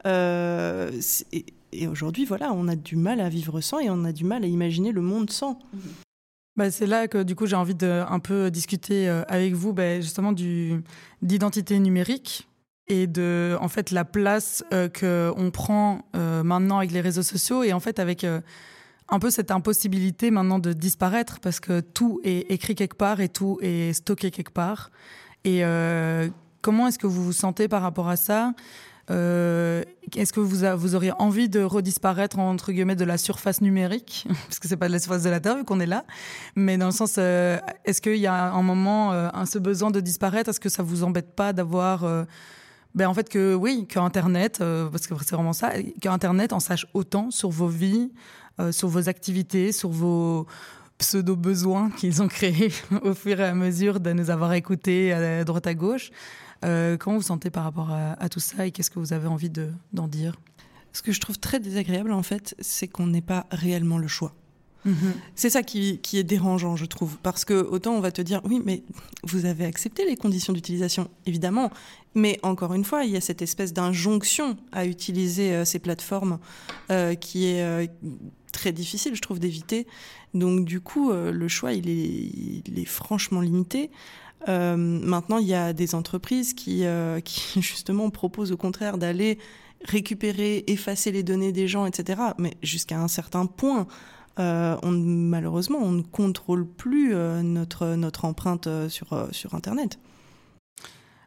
[0.06, 0.92] Euh,
[1.74, 4.44] et, aujourd'hui, voilà, on a du mal à vivre sans et on a du mal
[4.44, 5.60] à imaginer le monde sans.
[6.56, 9.74] Bah, c'est là que du coup j'ai envie de un peu discuter euh, avec vous
[9.74, 10.84] bah, justement du
[11.24, 12.48] d'identité numérique
[12.88, 17.64] et de en fait la place euh, que on prend maintenant avec les réseaux sociaux
[17.64, 22.52] et en fait avec un peu cette impossibilité maintenant de disparaître parce que tout est
[22.52, 24.92] écrit quelque part et tout est stocké quelque part
[25.46, 25.64] et
[26.62, 28.54] comment est-ce que vous vous sentez par rapport à ça?
[29.12, 29.84] Euh,
[30.16, 34.60] est-ce que vous, vous auriez envie de redisparaître entre guillemets de la surface numérique parce
[34.60, 36.06] que c'est pas de la surface de la Terre vu qu'on est là,
[36.56, 39.92] mais dans le sens, euh, est-ce qu'il y a un moment euh, un ce besoin
[39.92, 40.50] de disparaître?
[40.50, 42.06] Est-ce que ça vous embête pas d'avoir
[42.96, 46.86] ben en fait que oui, que Internet, parce que c'est vraiment ça, qu'Internet en sache
[46.94, 48.12] autant sur vos vies,
[48.72, 50.46] sur vos activités, sur vos
[50.98, 52.72] pseudo-besoins qu'ils ont créés
[53.04, 56.12] au fur et à mesure de nous avoir écoutés à droite à gauche?
[56.64, 59.50] Euh, comment vous sentez par rapport à, tout ça et qu'est-ce que vous avez envie
[59.50, 60.36] d'en dire?
[60.94, 64.34] Ce que je trouve très désagréable, en fait, c'est qu'on n'ait pas réellement le choix.
[64.86, 65.14] Mhm.
[65.36, 68.62] C'est ça qui, est dérangeant, je trouve, parce que autant on va te dire, oui,
[68.64, 68.84] mais
[69.24, 71.72] vous avez accepté les conditions d'utilisation, évidemment,
[72.16, 76.38] mais encore une fois, il y a cette espèce d'injonction à utiliser euh, ces plateformes
[76.92, 77.90] euh, qui est
[78.52, 79.88] très difficile, je trouve, d'éviter.
[80.34, 83.90] Donc du coup, le choix, il est, il est franchement limité.
[84.50, 87.20] Euh, maintenant, il y a des entreprises qui, euh,
[87.56, 89.40] justement proposent au contraire d'aller
[89.86, 92.22] récupérer, effacer les données des gens, etc.
[92.38, 93.88] Mais jusqu'à un certain point,
[94.40, 100.00] euh, malheureusement, on ne contrôle plus notre, notre empreinte sur, sur Internet.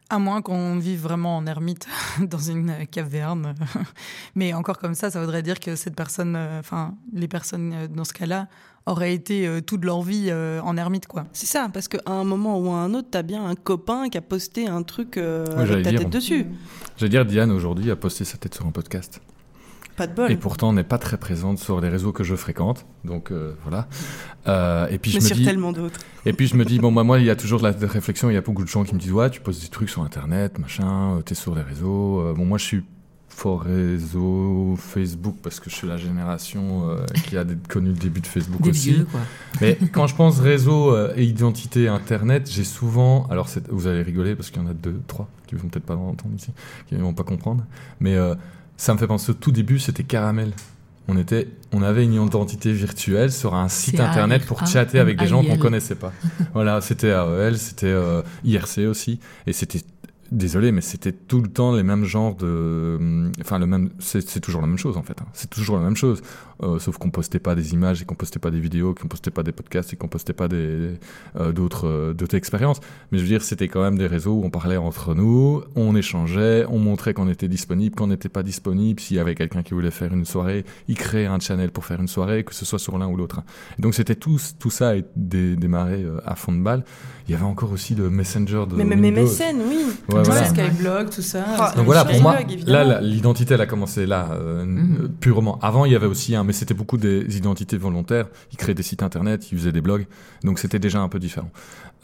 [0.09, 1.87] À moins qu'on vive vraiment en ermite
[2.21, 3.55] dans une caverne.
[4.35, 8.13] Mais encore comme ça, ça voudrait dire que cette personne, enfin, les personnes dans ce
[8.13, 8.47] cas-là,
[8.87, 11.25] auraient été toute leur vie en ermite, quoi.
[11.33, 14.17] C'est ça, parce qu'à un moment ou à un autre, t'as bien un copain qui
[14.17, 16.47] a posté un truc avec ta tête dessus.
[16.97, 19.21] J'allais dire, Diane, aujourd'hui, a posté sa tête sur un podcast.
[19.95, 20.31] Pas de bol.
[20.31, 22.85] Et pourtant, on n'est pas très présente sur les réseaux que je fréquente.
[23.03, 23.31] Donc
[23.63, 23.87] voilà.
[24.89, 25.99] et puis Mais je sur me dis, tellement d'autres.
[26.25, 28.29] Et puis je me dis, bon, bah, moi, il y a toujours de la réflexion.
[28.29, 30.03] Il y a beaucoup de gens qui me disent, ouais, tu poses des trucs sur
[30.03, 32.33] Internet, machin, t'es sur les réseaux.
[32.35, 32.83] bon, moi, je suis
[33.37, 38.19] fort réseau Facebook parce que je suis la génération euh, qui a connu le début
[38.19, 38.93] de Facebook aussi.
[38.93, 39.19] Vieux, quoi.
[39.61, 44.35] Mais quand je pense réseau euh, et identité Internet, j'ai souvent, alors vous allez rigoler
[44.35, 46.49] parce qu'il y en a deux, trois qui vont peut-être pas entendre ici,
[46.89, 47.63] qui ne vont pas comprendre,
[47.99, 48.33] mais euh,
[48.75, 50.51] ça me fait penser au tout début, c'était Caramel.
[51.07, 55.27] On était, on avait une identité virtuelle sur un site internet pour chatter avec des
[55.27, 56.11] gens qu'on connaissait pas.
[56.53, 57.95] voilà, c'était AOL, c'était
[58.43, 59.79] IRC aussi, et c'était
[60.31, 63.29] Désolé, mais c'était tout le temps les mêmes genres de.
[63.39, 63.89] Enfin, le même.
[63.99, 65.19] C'est toujours la même chose en fait.
[65.21, 65.27] Hein.
[65.33, 66.21] C'est toujours la même chose.
[66.63, 69.29] Euh, sauf qu'on postait pas des images et qu'on postait pas des vidéos, qu'on postait
[69.29, 70.95] pas des podcasts et qu'on postait pas euh,
[71.53, 72.79] d'autres euh, d'autres expériences.
[73.11, 75.95] Mais je veux dire, c'était quand même des réseaux où on parlait entre nous, on
[75.95, 78.99] échangeait, on montrait qu'on était disponible, qu'on n'était pas disponible.
[78.99, 82.01] S'il y avait quelqu'un qui voulait faire une soirée, il créait un channel pour faire
[82.01, 83.41] une soirée, que ce soit sur l'un ou l'autre.
[83.77, 86.83] Donc c'était tout tout ça a démarré à fond de balle.
[87.27, 89.85] Il y avait encore aussi le Messenger de mais, mais MSN, oui.
[90.09, 90.45] Ouais, voilà.
[90.45, 91.43] Skyblog, tout ça.
[91.59, 94.29] Ah, Donc voilà, pour moi, là, l'identité, elle a commencé là,
[94.65, 95.09] mhm.
[95.19, 95.59] purement.
[95.61, 98.27] Avant, il y avait aussi un mais c'était beaucoup des identités volontaires.
[98.51, 100.07] Ils créaient des sites internet, ils faisaient des blogs,
[100.43, 101.49] donc c'était déjà un peu différent.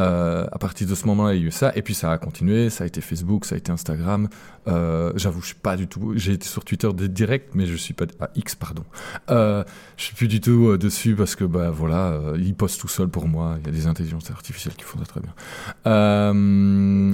[0.02, 2.18] Euh, à partir de ce moment-là, il y a eu ça, et puis ça a
[2.18, 2.70] continué.
[2.70, 4.28] Ça a été Facebook, ça a été Instagram.
[4.68, 6.14] Euh, J'avoue, je suis pas du tout.
[6.16, 8.84] J'ai été sur Twitter direct, mais je suis pas ah, X, pardon.
[9.30, 9.64] Euh,
[9.98, 13.08] je suis plus du tout euh, dessus parce que bah voilà, ils postent tout seul
[13.08, 13.58] pour moi.
[13.60, 15.34] Il y a des intelligences artificielles qui font ça très bien.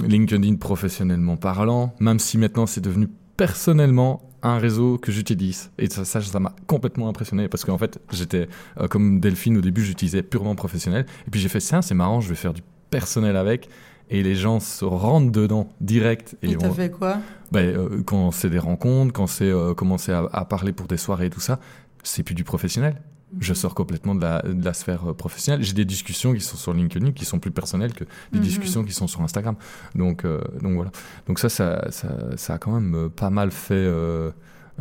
[0.08, 3.08] LinkedIn professionnellement parlant, même si maintenant c'est devenu
[3.40, 5.70] personnellement un réseau que j'utilise.
[5.78, 8.48] Et ça, ça, m'a complètement impressionné parce qu'en fait, j'étais
[8.78, 11.06] euh, comme Delphine au début, j'utilisais purement professionnel.
[11.26, 13.70] Et puis j'ai fait ça, c'est marrant, je vais faire du personnel avec.
[14.10, 16.36] Et les gens se rentrent dedans direct.
[16.42, 17.20] Et t'as on- fait quoi?
[17.50, 20.98] Ben, euh, quand c'est des rencontres, quand c'est euh, commencer à, à parler pour des
[20.98, 21.60] soirées et tout ça,
[22.02, 23.00] c'est plus du professionnel.
[23.38, 25.62] Je sors complètement de la, de la sphère euh, professionnelle.
[25.62, 28.44] J'ai des discussions qui sont sur LinkedIn qui sont plus personnelles que des Mhm.
[28.44, 29.54] discussions qui sont sur Instagram.
[29.94, 30.90] Donc, euh, donc voilà.
[31.28, 33.74] Donc ça, ça, ça, ça a quand même euh, pas mal fait.
[33.74, 34.30] euh,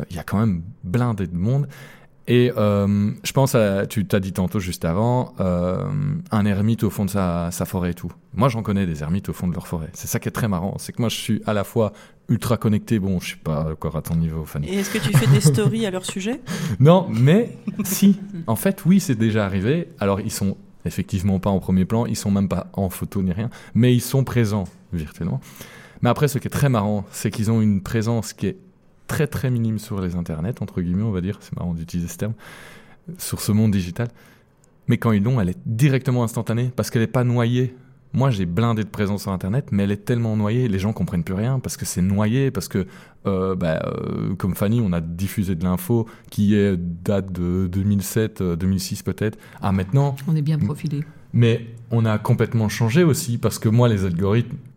[0.09, 1.67] Il y a quand même blindé de monde.
[2.29, 5.83] Et euh, je pense, à, tu t'as dit tantôt juste avant, euh,
[6.29, 8.11] un ermite au fond de sa, sa forêt et tout.
[8.35, 9.89] Moi, j'en connais des ermites au fond de leur forêt.
[9.93, 10.75] C'est ça qui est très marrant.
[10.77, 11.91] C'est que moi, je suis à la fois
[12.29, 12.99] ultra connecté.
[12.99, 14.69] Bon, je suis pas encore à ton niveau, Fanny.
[14.69, 16.39] Et est-ce que tu fais des stories à leur sujet?
[16.79, 18.19] Non, mais si.
[18.45, 19.89] En fait, oui, c'est déjà arrivé.
[19.99, 23.33] Alors, ils sont effectivement pas en premier plan, ils sont même pas en photo ni
[23.33, 25.41] rien, mais ils sont présents virtuellement.
[26.01, 28.57] Mais après, ce qui est très marrant, c'est qu'ils ont une présence qui est
[29.09, 31.39] très très minime sur les internets, entre guillemets, on va dire.
[31.41, 32.33] C'est marrant d'utiliser ce terme.
[33.17, 34.07] Sur ce monde digital.
[34.87, 37.75] Mais quand ils l'ont, elle est directement instantanée parce qu'elle n'est pas noyée.
[38.13, 41.23] Moi, j'ai blindé de présence sur Internet, mais elle est tellement noyée, les gens comprennent
[41.23, 42.87] plus rien parce que c'est noyé, parce que,
[43.27, 48.41] euh, bah, euh, comme Fanny, on a diffusé de l'info qui est date de 2007,
[48.41, 50.15] euh, 2006 peut-être, à maintenant.
[50.27, 51.03] On est bien profilé.
[51.33, 54.68] Mais on a complètement changé aussi parce que moi, les algorithmes, euh,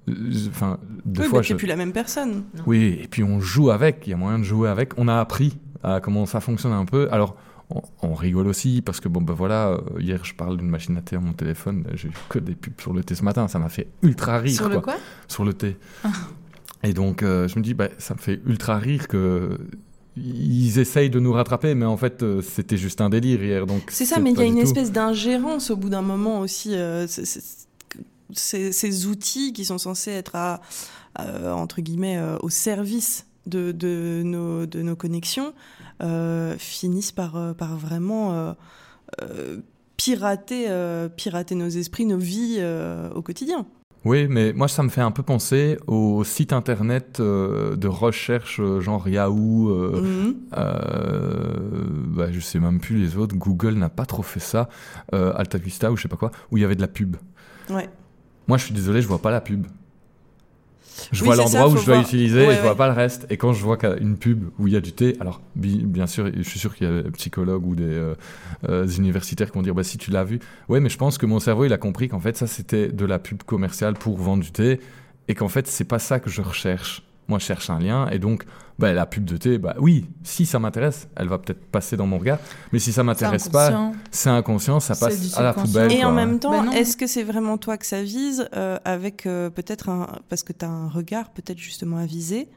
[0.49, 2.45] enfin, des Oui, fois, mais je- plus la même personne.
[2.67, 4.93] oui, et puis on joue avec, il y a moyen de jouer avec.
[4.97, 7.09] On a appris à comment ça fonctionne un peu.
[7.13, 7.37] Alors,
[7.71, 10.97] on, on rigole aussi parce que, bon, ben voilà, euh, hier je parle d'une machine
[10.97, 13.49] à thé à mon téléphone, j'ai eu que des pubs sur le thé ce matin,
[13.49, 14.55] ça m'a fait ultra rire.
[14.55, 14.97] Sur le quoi,
[15.29, 15.77] Sur le thé.
[16.83, 19.57] Et donc, euh, je me dis, bah, ça me fait ultra rire que.
[20.15, 23.65] Ils essayent de nous rattraper, mais en fait, euh, c'était juste un délire hier.
[23.67, 24.61] Donc C'est ça, mais il y a une tout.
[24.61, 26.75] espèce d'ingérence au bout d'un moment aussi.
[26.75, 27.62] euh, c'est-
[28.35, 30.61] ces outils qui sont censés être à,
[31.15, 35.53] à, entre guillemets euh, au service de, de, nos, de nos connexions
[36.03, 38.53] euh, finissent par, euh, par vraiment euh,
[39.23, 39.59] euh,
[39.97, 40.67] pirater,
[41.17, 42.61] pirater nos esprits, nos vies
[43.15, 43.67] au quotidien.
[44.05, 48.61] Oui, mais moi, ça me fait un peu penser aux sites internet euh, de recherche,
[48.81, 49.69] genre Yahoo.
[49.71, 50.37] euh, Mhm.
[50.57, 53.37] Euh, bah, je sais même plus les autres.
[53.37, 54.69] Google n'a pas trop fait ça.
[55.13, 57.17] Alta Vista ou je sais pas quoi, où il y avait de la pub.
[57.71, 57.89] Ouais.
[58.49, 59.67] Moi, je suis désolé, je vois pas la pub.
[61.11, 62.07] Je Oui, vois l'endroit où je dois voir.
[62.07, 62.77] utiliser Ouais, et je vois ouais.
[62.77, 63.27] pas le reste.
[63.31, 65.17] Et quand je vois qu'il y a une pub où il y a du thé,
[65.21, 68.15] alors bi- bien sûr, je suis sûr qu'il y a des psychologues ou des, euh,
[68.69, 70.39] euh, universitaires qui vont dire bah si tu l'as vu.
[70.69, 73.05] Ouais, mais je pense que mon cerveau il a compris qu'en fait ça c'était de
[73.07, 74.81] la pub commerciale pour vendre du thé
[75.29, 77.03] et qu'en fait c'est pas ça que je recherche.
[77.33, 78.45] Moi, je cherche un lien et donc
[78.79, 82.07] bah, la pub de thé, bah oui, si ça m'intéresse, elle va peut-être passer dans
[82.07, 82.39] mon regard.
[82.75, 85.91] Mais si ça m'intéresse pas, c'est inconscient, ça passe à la poubelle.
[85.93, 89.25] Et en même temps, Bah est-ce que c'est vraiment toi que ça vise euh, avec
[89.25, 92.51] euh, peut-être un parce que tu as un regard peut-être justement avisé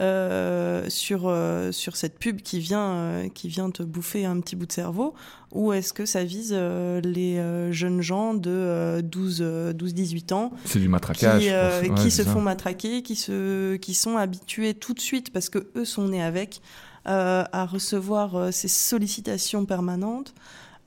[0.00, 4.54] euh, sur euh, sur cette pub qui vient euh, qui vient te bouffer un petit
[4.54, 5.14] bout de cerveau
[5.50, 10.52] ou est-ce que ça vise les jeunes gens de euh, 12 euh, 12 18 ans
[10.64, 11.44] c'est du qui, matraquage.
[11.44, 12.30] Ouais, se ça.
[12.30, 16.22] font matraquer, qui se qui sont habitués tout de suite parce que eux sont nés
[16.22, 16.60] avec
[17.04, 20.34] à recevoir ces sollicitations permanentes.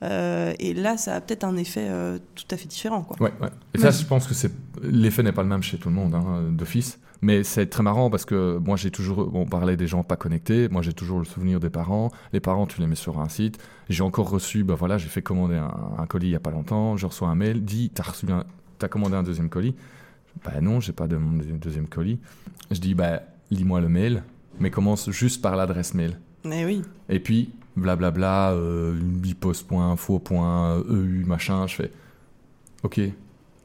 [0.04, 3.04] Euh, et là, ça a peut-être un effet euh, tout à fait différent.
[3.04, 3.18] Quoi.
[3.22, 3.50] Ouais, ouais.
[3.74, 4.48] Et ça, je pense que
[4.82, 7.00] l'effet n'est pas le même chez tout le monde, hein, d'office.
[7.22, 10.70] Mais c'est très marrant parce que moi, j'ai toujours, on parlait des gens pas connectés.
[10.70, 12.10] Moi, j'ai toujours le souvenir des parents.
[12.34, 13.60] Les parents, tu les mets sur un site.
[13.90, 16.50] J'ai encore reçu, bah voilà, j'ai fait commander un, un colis il y a pas
[16.50, 16.98] longtemps.
[16.98, 18.44] Je reçois un mail, dit, t'as reçu un,
[18.80, 19.76] t'as commandé un deuxième colis?
[20.44, 22.20] Bah non, j'ai pas demandé un deuxième colis.
[22.72, 24.24] Je dis, bah lis-moi le mail,
[24.60, 26.20] mais commence juste par l'adresse mail.
[26.44, 26.82] Mais oui.
[27.10, 31.92] Et puis, blablabla, euh, bipos.info.eu, machin, je fais
[32.84, 33.00] Ok,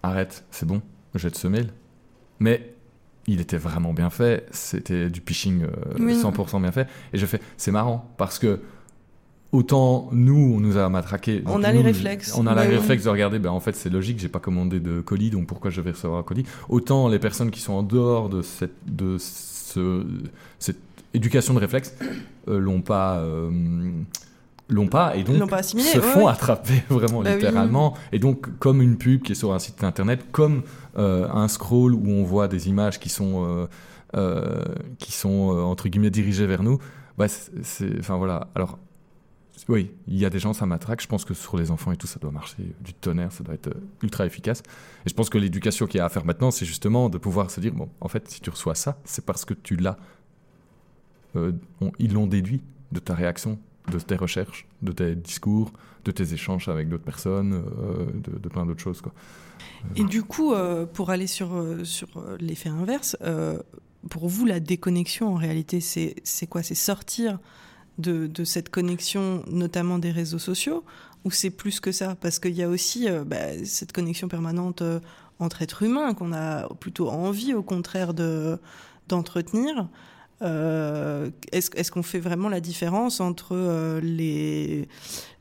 [0.03, 0.83] arrête, c'est bon,
[1.15, 1.71] jette ce mail.
[2.39, 2.75] Mais
[3.27, 6.15] il était vraiment bien fait, c'était du phishing euh, Oui.
[6.15, 6.87] 100% bien fait.
[7.13, 8.61] Et je fais C'est marrant, parce que
[9.53, 11.43] autant nous, on nous a matraqué.
[11.47, 12.35] On a les réflexes.
[12.37, 12.77] On a Bah le oui.
[12.77, 15.71] réflexe de regarder, ben, en fait, c'est logique, j'ai pas commandé de colis, donc pourquoi
[15.71, 16.45] je vais recevoir un colis?
[16.69, 20.05] Autant les personnes qui sont en dehors de cette, de ce,
[20.59, 20.79] cette
[21.15, 21.95] éducation de réflexe
[22.49, 23.17] euh, l'ont pas.
[23.19, 23.51] euh,
[24.69, 25.89] l'ont pas et donc pas assimilé.
[25.89, 26.33] se font ouais.
[26.33, 27.37] attraper vraiment Bah oui.
[27.37, 30.63] littéralement et donc comme une pub qui est sur un site internet comme
[30.99, 33.67] euh, un scroll où on voit des images qui sont euh,
[34.17, 34.65] euh,
[34.99, 36.79] qui sont entre guillemets dirigées vers nous
[37.17, 38.79] bah c'est- enfin voilà alors
[39.69, 41.97] oui il y a des gens ça m'attraque je pense que sur les enfants et
[41.97, 43.71] tout ça doit marcher du tonnerre ça doit être
[44.03, 44.61] ultra efficace
[45.05, 47.51] et je pense que l'éducation qu'il y a à faire maintenant c'est justement de pouvoir
[47.53, 49.97] se dire bon en fait si tu reçois ça c'est parce que tu l'as
[51.99, 53.59] ils l'ont déduit de ta réaction
[53.91, 55.73] de tes recherches, de tes discours,
[56.05, 59.01] de tes échanges avec d'autres personnes, euh, de, plein d'autres choses.
[59.01, 59.13] Quoi.
[59.97, 63.59] Et du coup, euh, pour aller sur, euh, sur euh, l'effet inverse, euh,
[64.09, 66.63] pour vous, la déconnexion, en réalité, c'est quoi?
[66.63, 67.39] C'est sortir
[67.99, 70.85] de, de, cette connexion, notamment des réseaux sociaux,
[71.25, 72.15] ou c'est plus que ça?
[72.15, 75.01] Parce qu'il y a aussi euh, bah, cette connexion permanente euh,
[75.39, 78.15] entre êtres humains qu'on a plutôt envie, au contraire,
[79.09, 79.89] d'entretenir.
[80.43, 84.87] Euh, est-ce est qu'on fait vraiment la différence entre euh, les,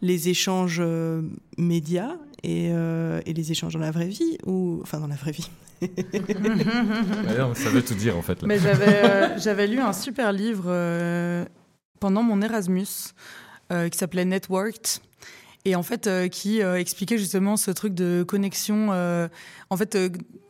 [0.01, 1.21] les échanges euh,
[1.57, 5.49] médias et, et, les échanges dans la vraie vie ou enfin dans la vraie vie?
[5.81, 8.43] Ça veut tout dire en fait.
[8.43, 10.65] Mais j'avais lu un super livre
[11.99, 13.13] pendant mon Erasmus
[13.69, 15.01] qui s'appelait Networked
[15.65, 18.91] et en fait qui expliquait justement ce truc de connexion.
[18.91, 19.97] en fait,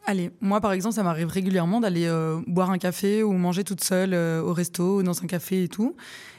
[0.07, 3.83] Allez, moi par exemple, ça m'arrive régulièrement d'aller euh, boire un café ou manger toute
[3.83, 5.95] seule euh, au resto ou dans un café et tout.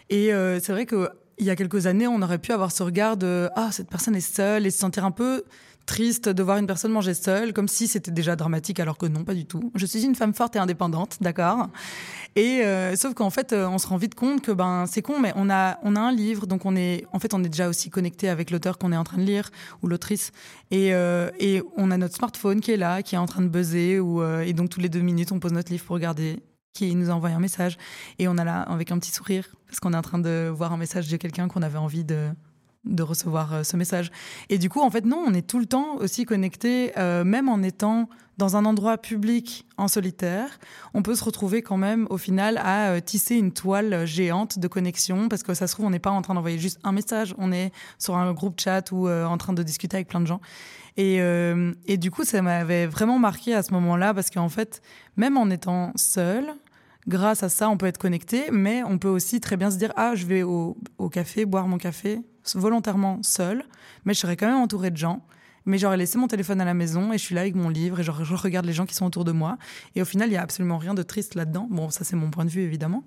[0.08, 1.08] Et euh, c'est vrai que
[1.38, 4.14] il y a quelques années, on aurait pu avoir ce regard de ah cette personne
[4.14, 5.42] est seule et se sentir un peu
[5.86, 9.24] triste de voir une personne manger seule, comme si c'était déjà dramatique, alors que non,
[9.24, 9.72] pas du tout.
[9.74, 11.68] Je suis une femme forte et indépendante, d'accord?
[12.34, 15.18] Et euh, sauf qu'en fait, euh, on se rend vite compte que ben c'est con,
[15.20, 17.68] mais on a on a un livre, donc on est en fait on est déjà
[17.68, 19.50] aussi connecté avec l'auteur qu'on est en train de lire
[19.82, 20.32] ou l'autrice,
[20.70, 23.48] et euh, et on a notre smartphone qui est là, qui est en train de
[23.48, 26.40] buzzer, ou et donc tous les deux minutes on pose notre livre pour regarder
[26.74, 27.78] qui nous a envoyé un message
[28.18, 30.72] et on a là avec un petit sourire parce qu'on est en train de voir
[30.72, 32.28] un message de quelqu'un qu'on avait envie de
[32.86, 34.10] de recevoir euh, ce message.
[34.48, 37.48] Et du coup, en fait, non, on est tout le temps aussi connecté, euh, même
[37.48, 40.58] en étant dans un endroit public en solitaire,
[40.92, 44.68] on peut se retrouver quand même au final à euh, tisser une toile géante de
[44.68, 47.34] connexion parce que ça se trouve on n'est pas en train d'envoyer juste un message,
[47.38, 50.42] on est sur un groupe chat ou en train de discuter avec plein de gens.
[50.98, 51.16] Et,
[51.86, 54.82] et du coup ça m'avait vraiment marqué à ce moment-là parce qu'en fait
[55.16, 56.52] même en étant seul,
[57.08, 59.94] grâce à ça on peut être connecté, mais on peut aussi très bien se dire
[59.96, 62.20] ah je vais au, au café boire mon café
[62.54, 63.64] volontairement seule,
[64.04, 65.24] mais je serais quand même entourée de gens.
[65.68, 67.98] Mais j'aurais laissé mon téléphone à la maison et je suis là avec mon livre
[67.98, 69.58] et je regarde les gens qui sont autour de moi.
[69.96, 71.66] Et au final, il n'y a absolument rien de triste là-dedans.
[71.68, 73.02] Bon, ça, c'est mon point de vue, évidemment.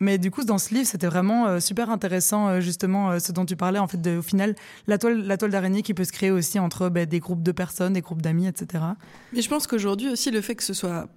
[0.00, 3.32] Mais du coup, dans ce livre, c'était vraiment euh, super intéressant, euh, justement, euh, ce
[3.32, 4.54] dont tu parlais, en fait, de, au final,
[4.86, 7.52] la toile, la toile d'araignée qui peut se créer aussi entre ben, des groupes de
[7.52, 8.84] personnes, des groupes d'amis, etc.
[9.32, 11.08] Mais je pense qu'aujourd'hui aussi, le fait que ce soit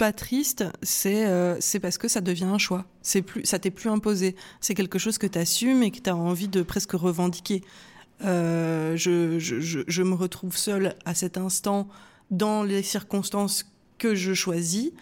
[0.00, 2.86] pas triste, c'est euh, c'est parce que ça devient un choix.
[3.02, 4.34] C'est plus, ça t'est plus imposé.
[4.62, 7.62] C'est quelque chose que tu assumes et que tu as envie de presque revendiquer.
[8.24, 11.86] Euh, je, je, je, me retrouve seule à cet instant
[12.30, 14.92] dans les circonstances que je choisis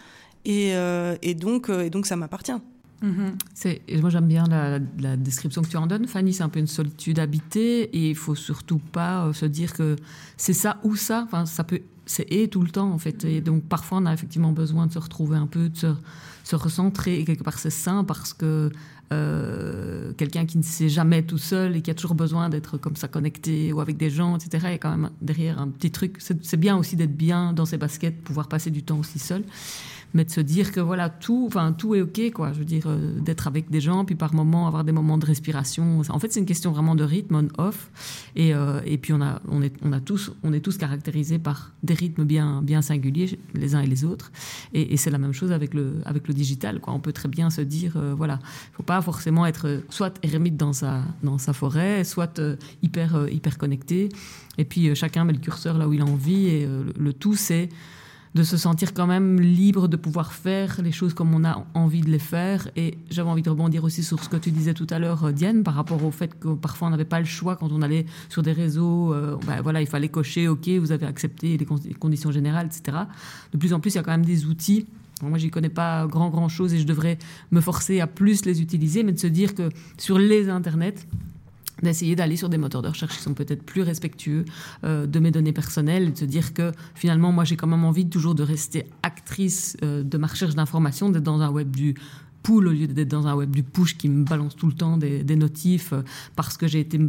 [0.43, 2.59] et, euh, et donc, et donc ça m'appartient.
[3.53, 6.33] C'est, moi j'aime bien la, la, description que tu en donnes, Fanny.
[6.33, 9.95] C'est un peu une solitude habitée et il faut surtout pas se dire que
[10.35, 11.23] c'est ça ou ça.
[11.23, 11.79] Enfin, ça peut
[12.09, 13.23] c'est et tout le temps en fait.
[13.23, 17.19] Et donc parfois on a effectivement besoin de se retrouver un peu, de se, recentrer.
[17.19, 18.71] Et quelque part c'est sain parce que
[19.13, 22.95] euh, quelqu'un qui ne sait jamais tout seul et qui a toujours besoin d'être comme
[22.95, 24.57] ça connecté ou avec des gens, etc.
[24.63, 26.17] Il y a quand même derrière un petit truc.
[26.19, 29.43] C'est bien aussi d'être bien dans ses baskets, pouvoir passer du temps aussi seul
[30.13, 32.51] mais de se dire que voilà tout enfin tout est ok quoi.
[32.53, 35.25] Je veux dire euh, d'être avec des gens puis par moments avoir des moments de
[35.25, 36.01] respiration.
[36.09, 37.89] En fait c'est une question vraiment de rythme on off.
[38.35, 41.39] Et, euh, et puis on a on est on a tous on est tous caractérisés
[41.39, 44.31] par des rythmes bien bien singuliers les uns et les autres.
[44.73, 46.93] Et, c'est la même chose avec le avec le digital quoi.
[46.93, 48.39] On peut très bien se dire euh, voilà
[48.73, 52.41] faut pas forcément être soit ermite dans sa dans sa forêt soit
[52.81, 54.09] hyper hyper connecté.
[54.57, 56.67] Et puis chacun met le curseur là où il a envie et
[56.97, 57.69] le tout c'est
[58.35, 62.01] de se sentir quand même libre de pouvoir faire les choses comme on a envie
[62.01, 62.69] de les faire.
[62.75, 65.31] Et j'avais envie de rebondir aussi sur ce que tu disais tout à l'heure, euh,
[65.31, 68.05] Diane, par rapport au fait que parfois on n'avait pas le choix quand on allait
[68.29, 69.13] sur des réseaux.
[69.13, 71.65] Euh, ben voilà, il fallait cocher, ok, vous avez accepté les
[71.95, 72.97] conditions générales, etc.
[73.51, 74.85] De plus en plus, il y a quand même des outils.
[75.21, 77.17] Moi, j'y connais pas grand grand chose et je devrais
[77.51, 81.05] me forcer à plus les utiliser, mais de se dire que sur les internets,
[81.83, 84.45] d'essayer d'aller sur des moteurs de recherche qui sont peut-être plus respectueux
[84.83, 88.07] euh, de mes données personnelles de se dire que finalement moi j'ai quand même envie
[88.07, 91.95] toujours de rester actrice euh, de ma recherche d'informations, d'être dans un web du
[92.43, 94.97] pool au lieu d'être dans un web du push qui me balance tout le temps
[94.97, 96.01] des, notifs euh,
[96.35, 96.99] parce que j'ai été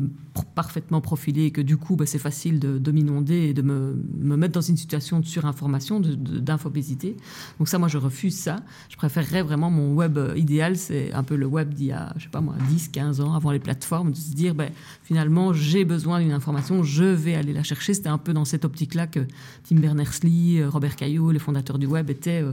[0.55, 3.95] parfaitement profilé et que du coup bah, c'est facile de, m'inonder et de me,
[4.37, 7.17] mettre dans une situation de surinformation, d'infobésité.
[7.59, 8.57] Donc ça, moi, je refuse ça.
[8.89, 12.13] Je préférerais vraiment mon web euh, idéal, c'est un peu le web d'il y a,
[12.17, 14.71] je sais pas moi, 10, 15 ans, avant les plateformes, de se dire, ben,
[15.03, 17.95] finalement, j'ai besoin d'une information, je vais aller la chercher.
[17.95, 19.21] C'était un peu dans cette optique-là que
[19.69, 22.45] Tim Berners-Lee, euh, Robert Caillot, les fondateurs du web, étaient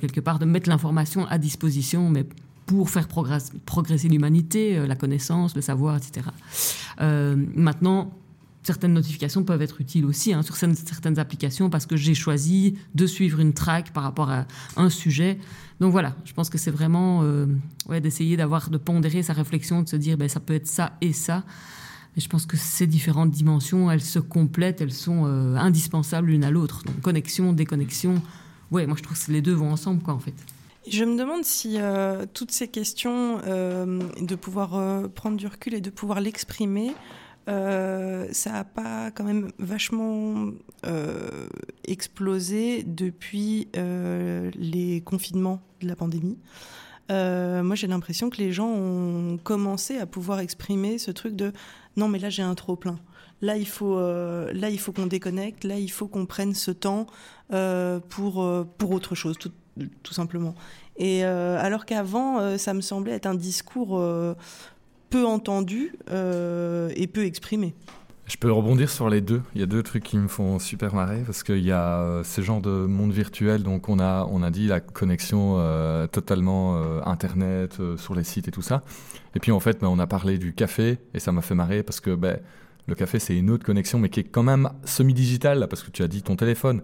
[0.00, 2.26] quelque part de mettre l'information à disposition mais
[2.70, 6.24] pour faire progresser l'humanité, euh, la connaissance, le savoir, etc.
[7.00, 8.12] Euh, maintenant,
[8.62, 13.06] certaines notifications peuvent être utiles aussi hein, sur certaines, applications parce que j'ai choisi de
[13.06, 14.46] suivre une track par rapport à
[14.76, 15.40] un sujet.
[15.80, 17.46] Donc voilà, je pense que c'est vraiment euh,
[18.00, 21.12] d'essayer d'avoir, de pondérer sa réflexion, de se dire ben, ça peut être ça et
[21.12, 21.42] ça.
[22.16, 25.24] Et je pense que ces différentes dimensions, elles se complètent, elles sont
[25.56, 26.84] indispensables l'une à l'autre.
[26.84, 28.22] Donc connexion, déconnexion,
[28.70, 30.34] ouais, moi je trouve que les deux vont ensemble quoi en fait.
[30.88, 35.74] Je me demande si euh, toutes ces questions euh, de pouvoir euh, prendre du recul
[35.74, 36.92] et de pouvoir l'exprimer,
[37.46, 40.52] ça n'a pas quand même vachement
[41.84, 46.38] explosé depuis les confinements de la pandémie.
[47.08, 51.52] Moi, j'ai l'impression que les gens ont commencé à pouvoir exprimer ce truc de
[51.96, 53.00] non, mais là, j'ai un trop plein.
[53.42, 55.64] Là, il faut, là, il faut qu'on déconnecte.
[55.64, 57.06] Là, il faut qu'on prenne ce temps
[57.48, 59.50] pour pour autre chose, tout,
[60.02, 60.54] tout simplement.
[61.00, 64.34] Et euh, alors qu'avant, euh, ça me semblait être un discours euh,
[65.08, 67.74] peu entendu et peu exprimé.
[68.26, 69.42] Je peux rebondir sur les deux.
[69.56, 72.44] Il y a deux trucs qui me font super marrer parce qu'il y a ces
[72.44, 73.64] genres de monde virtuel.
[73.64, 75.56] Donc on a, on a dit la connexion
[76.12, 78.84] totalement internet sur les sites et tout ça.
[79.34, 81.82] Et puis en fait, ben, on a parlé du café et ça m'a fait marrer
[81.82, 82.38] parce que ben,
[82.86, 86.04] le café c'est une autre connexion mais qui est quand même semi-digitale parce que tu
[86.04, 86.82] as dit ton téléphone.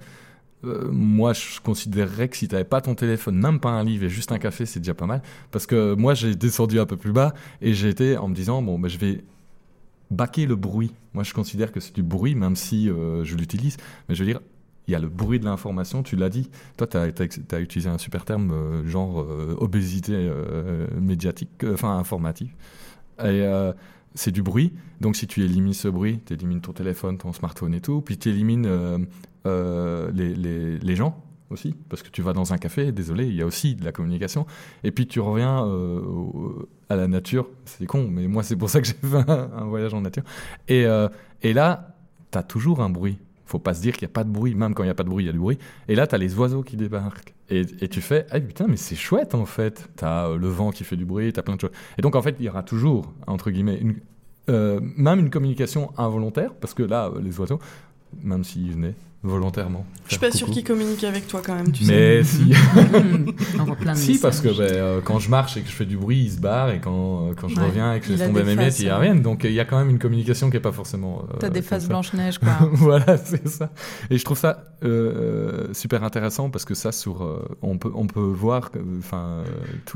[0.65, 4.05] Euh, moi, je considérerais que si tu n'avais pas ton téléphone, même pas un livre
[4.05, 5.23] et juste un café, c'est déjà pas mal.
[5.51, 8.63] Parce que moi, j'ai descendu un peu plus bas et j'ai été en me disant,
[8.63, 9.25] bon, ben, je vais
[10.11, 10.93] baquer le bruit.
[11.15, 13.77] Moi, je considère que c'est du bruit, même si euh, je l'utilise.
[14.09, 14.41] Mais je veux dire,
[14.89, 16.49] il y a le bruit de l'information, tu l'as dit.
[16.77, 19.27] Toi, tu as, utilisé un super terme, euh, genre
[19.59, 20.31] obésité
[21.01, 22.51] médiatique, enfin informative.
[23.25, 23.45] Et
[24.15, 24.73] c'est du bruit.
[25.01, 28.01] Donc, si tu élimines ce bruit, tu élimines ton téléphone, ton smartphone et tout.
[28.01, 29.07] Puis, tu élimines
[29.47, 33.47] euh, les, gens aussi, parce que tu vas dans un café, désolé, il y a
[33.47, 34.47] aussi de la communication.
[34.83, 38.81] Et puis tu reviens euh, à la nature, c'est con, mais moi c'est pour ça
[38.81, 40.25] que j'ai fait un, voyage en nature.
[40.69, 41.09] Et, euh,
[41.43, 41.95] et là,
[42.33, 43.19] tu as toujours un bruit.
[43.45, 44.95] Faut pas se dire qu'il n'y a pas de bruit, même quand il n'y a
[44.95, 45.59] pas de bruit, il y a du bruit.
[45.87, 47.33] Et là, tu as les oiseaux qui débarquent.
[47.49, 49.89] Et, tu fais, ah putain, mais c'est chouette en fait.
[49.97, 51.71] Tu as le vent qui fait du bruit, tu as plein de choses.
[51.97, 53.81] Et donc en fait, il y aura toujours, entre guillemets,
[54.49, 57.61] même une communication involontaire, parce que là, les oiseaux,
[58.23, 58.95] même s'ils venaient
[59.27, 59.85] volontairement.
[60.07, 60.55] Je suis pas sûr coucou.
[60.59, 61.93] qu'ils communiquent avec toi quand même, tu sais.
[61.93, 62.53] Mais si,
[63.61, 65.73] On voit plein de si parce que ben, euh, quand je marche et que je
[65.75, 67.67] fais du bruit, ils se barrent et quand, euh, quand je Ouais.
[67.67, 69.23] reviens et que je Il laisse a tomber mes miettes, ils euh, reviennent.
[69.23, 71.27] Donc il y a quand même une communication qui est pas forcément.
[71.33, 71.89] euh, T'as des faces.
[71.89, 72.53] Blanche-Neige, quoi.
[72.73, 73.71] voilà, c'est ça.
[74.11, 78.07] Et je trouve ça euh, super intéressant parce que ça, sur, euh, on, peut, on
[78.07, 79.45] peut voir enfin, euh,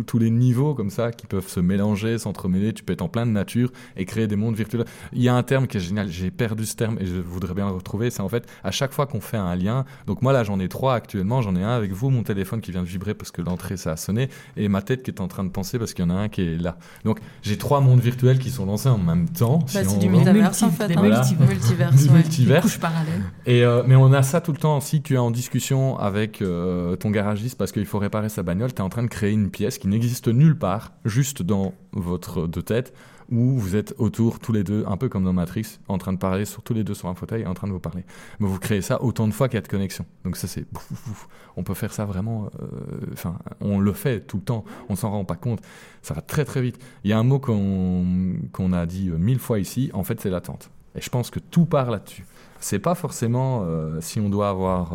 [0.05, 2.73] tous- les niveaux comme ça qui peuvent se mélanger, s'entremêler.
[2.73, 4.85] Tu peux être en pleine nature et créer des mondes virtuels.
[5.13, 6.09] Il y a un terme qui est génial.
[6.09, 8.11] J'ai perdu ce terme et je voudrais bien le retrouver.
[8.11, 9.85] C'est en fait à chaque fois qu'on fait un lien.
[10.07, 11.43] Donc moi là, j'en ai trois actuellement.
[11.43, 13.93] J'en ai un avec vous, mon téléphone qui vient de vibrer parce que l'entrée ça
[13.93, 16.11] a sonné et ma tête qui est en train de penser parce qu'il y en
[16.11, 16.77] a un qui est là.
[17.05, 19.59] Donc j'ai trois mondes virtuels qui sont lancés en même temps.
[19.59, 20.19] Bah, si c'est on du veut.
[20.19, 20.89] métaverse en fait.
[20.89, 21.03] des hein.
[21.03, 21.49] multivers.
[21.49, 22.15] Multiverse, Du ouais.
[22.15, 22.63] multivers.
[22.63, 23.23] Couche parallèle.
[23.47, 24.81] Et euh, mais on a ça tout le temps.
[24.81, 28.73] Si tu es en discussion avec euh, ton garagiste parce qu'il faut réparer sa bagnole,
[28.73, 32.47] tu es en train de créer une pièce qui n'existe nulle part, juste dans votre
[32.47, 32.93] deux têtes,
[33.31, 36.19] où vous êtes autour tous les deux, un peu comme dans Matrix, en train de
[36.19, 38.05] parler sur tous les deux sur un fauteuil, en train de vous parler.
[38.39, 40.05] Mais vous créez ça autant de fois qu'il y a de connexion.
[40.25, 40.65] Donc ça c'est,
[41.57, 42.51] on peut faire ça vraiment.
[42.61, 42.67] euh,
[43.13, 44.65] Enfin, on le fait tout le temps.
[44.89, 45.61] On s'en rend pas compte.
[46.03, 46.79] Ça va très très vite.
[47.05, 49.91] Il y a un mot qu'on a dit euh, mille fois ici.
[49.95, 50.71] En fait, c'est l'attente.
[50.95, 52.27] Et je pense que tout part là-dessus
[52.63, 54.93] c'est pas forcément euh, si on doit avoir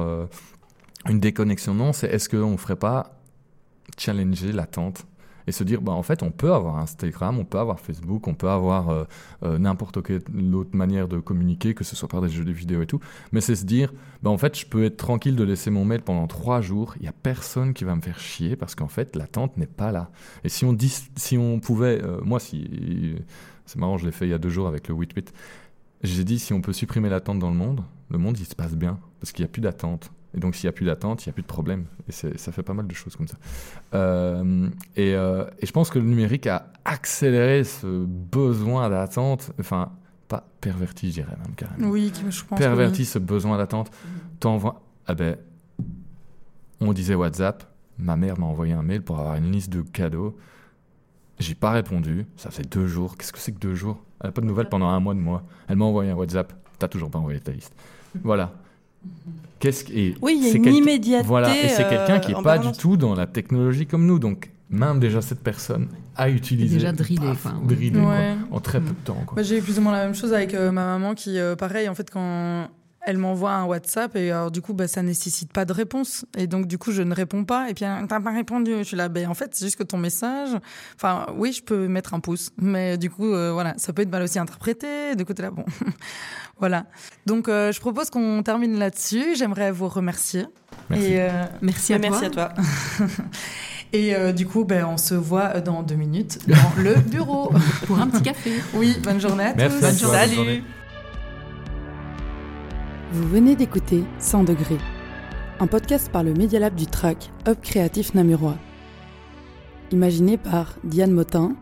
[1.10, 3.20] une déconnexion, non, c'est est-ce qu'on ferait pas
[3.98, 5.06] challenger l'attente
[5.48, 8.34] et se dire, bah, en fait, on peut avoir Instagram, on peut avoir Facebook, on
[8.34, 9.04] peut avoir euh,
[9.44, 10.22] euh, n'importe quelle
[10.54, 13.00] autre manière de communiquer, que ce soit par des jeux de vidéo et tout,
[13.32, 16.02] mais c'est se dire, bah, en fait, je peux être tranquille de laisser mon mail
[16.02, 19.16] pendant trois jours, il n'y a personne qui va me faire chier parce qu'en fait,
[19.16, 20.10] l'attente n'est pas là.
[20.44, 23.16] Et si on, dit, si on pouvait, euh, moi, si,
[23.66, 25.28] c'est marrant, je l'ai fait il y a deux jours avec le 8-8,
[26.04, 28.76] j'ai dit, si on peut supprimer l'attente dans le monde, le monde, il se passe
[28.76, 29.00] bien.
[29.26, 30.12] Parce qu'il n'y a plus d'attente.
[30.36, 31.86] Et donc, s'il n'y a plus d'attente, il n'y a plus de problème.
[32.08, 33.38] Et ça fait pas mal de choses comme ça.
[33.96, 39.52] Euh, et, euh, et je pense que le numérique a accéléré ce besoin d'attente.
[39.60, 39.94] Enfin,
[40.28, 41.88] pas perverti, je dirais même carrément.
[41.88, 42.60] Oui, je pense.
[42.60, 43.90] perverti ce besoin d'attente.
[44.40, 44.80] T'envoies.
[45.08, 45.38] Ah ben,
[46.82, 47.64] on disait WhatsApp.
[47.98, 50.38] Ma mère m'a envoyé un mail pour avoir une liste de cadeaux.
[51.40, 52.28] J'ai pas répondu.
[52.38, 53.18] Ça fait deux jours.
[53.18, 54.04] Qu'est-ce que c'est que deux jours?
[54.22, 55.42] Elle n'a pas de nouvelles pendant un mois de moi.
[55.68, 56.54] Elle m'a envoyé un WhatsApp.
[56.78, 57.74] T'as toujours pas envoyé ta liste.
[58.24, 58.54] Voilà.
[59.60, 61.28] Qu'est-ce que- et Oui, il y a c'est une quelqu'un- immédiateté.
[61.28, 61.50] Voilà.
[61.56, 64.20] Et c'est quelqu'un qui euh, est en pas du tout dans la technologie comme nous.
[64.20, 65.88] Donc même déjà cette personne
[66.18, 66.76] a utilisé.
[66.78, 67.76] déjà drillé, paf, enfin, ouais.
[67.76, 68.36] drillé, quoi, Ouais.
[68.52, 69.22] en très peu de temps.
[69.26, 69.36] Quoi.
[69.38, 71.56] Bah, j'ai eu plus ou moins la même chose avec euh, ma maman qui, euh,
[71.56, 72.68] pareil, en fait, quand
[73.06, 76.26] elle m'envoie un WhatsApp, et alors du coup, bah, ça nécessite pas de réponse.
[76.38, 77.70] Et donc, du coup, je ne réponds pas.
[77.70, 78.72] Et puis, t'as pas répondu.
[78.80, 80.50] Je suis là, ben, en fait, c'est juste que ton message.
[80.96, 82.52] Enfin, oui, je peux mettre un pouce.
[82.58, 85.16] Mais du coup, euh, voilà, ça peut être mal aussi interprété.
[85.16, 85.66] De côté là, bon.
[86.60, 86.86] voilà.
[87.26, 89.36] Donc, euh, je propose qu'on termine là-dessus.
[89.36, 90.46] J'aimerais vous remercier.
[90.90, 91.06] Merci.
[91.06, 92.44] Et, euh, Merci à Merci toi.
[92.44, 93.08] à toi.
[93.94, 97.52] et euh, du coup, ben, on se voit dans deux minutes dans le bureau.
[97.88, 98.52] Pour un petit café.
[98.74, 99.78] Oui, bonne journée à Merci.
[99.78, 99.86] tous.
[99.86, 100.36] Bonne journée.
[100.36, 100.64] Salut.
[103.16, 104.78] Vous venez d'écouter 100 degrés,
[105.62, 108.58] un podcast par le Media Lab du TRAC, Hub Créatif Namurois.
[109.94, 111.56] imaginé par Diane Motin,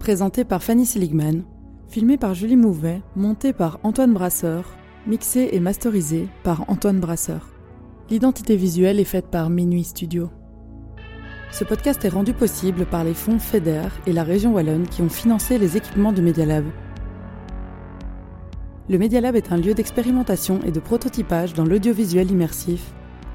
[0.00, 1.44] présenté par Fanny Seligman,
[1.86, 4.64] filmé par Julie Mouvet, monté par Antoine Brasseur,
[5.06, 7.50] mixé et masterisé par Antoine Brasseur.
[8.10, 10.28] L'identité visuelle est faite par Minuit Studio.
[11.52, 15.08] Ce podcast est rendu possible par les fonds FEDER et la région Wallonne qui ont
[15.08, 16.64] financé les équipements du Media Lab.
[18.90, 22.82] Le Media Lab est un lieu d'expérimentation et de prototypage dans l'audiovisuel immersif,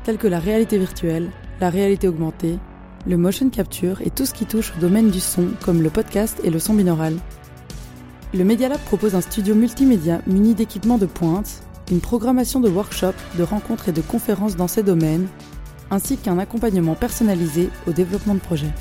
[0.03, 1.29] tel que la réalité virtuelle,
[1.61, 2.59] la réalité augmentée,
[3.07, 6.41] le motion capture et tout ce qui touche au domaine du son, comme le podcast
[6.43, 7.15] et le son binaural.
[8.33, 13.15] Le Media Lab propose un studio multimédia muni d'équipements de pointe, une programmation de workshops,
[13.37, 15.29] de rencontres et de conférences dans ces domaines,
[15.89, 18.73] ainsi qu'un accompagnement personnalisé au développement de projets.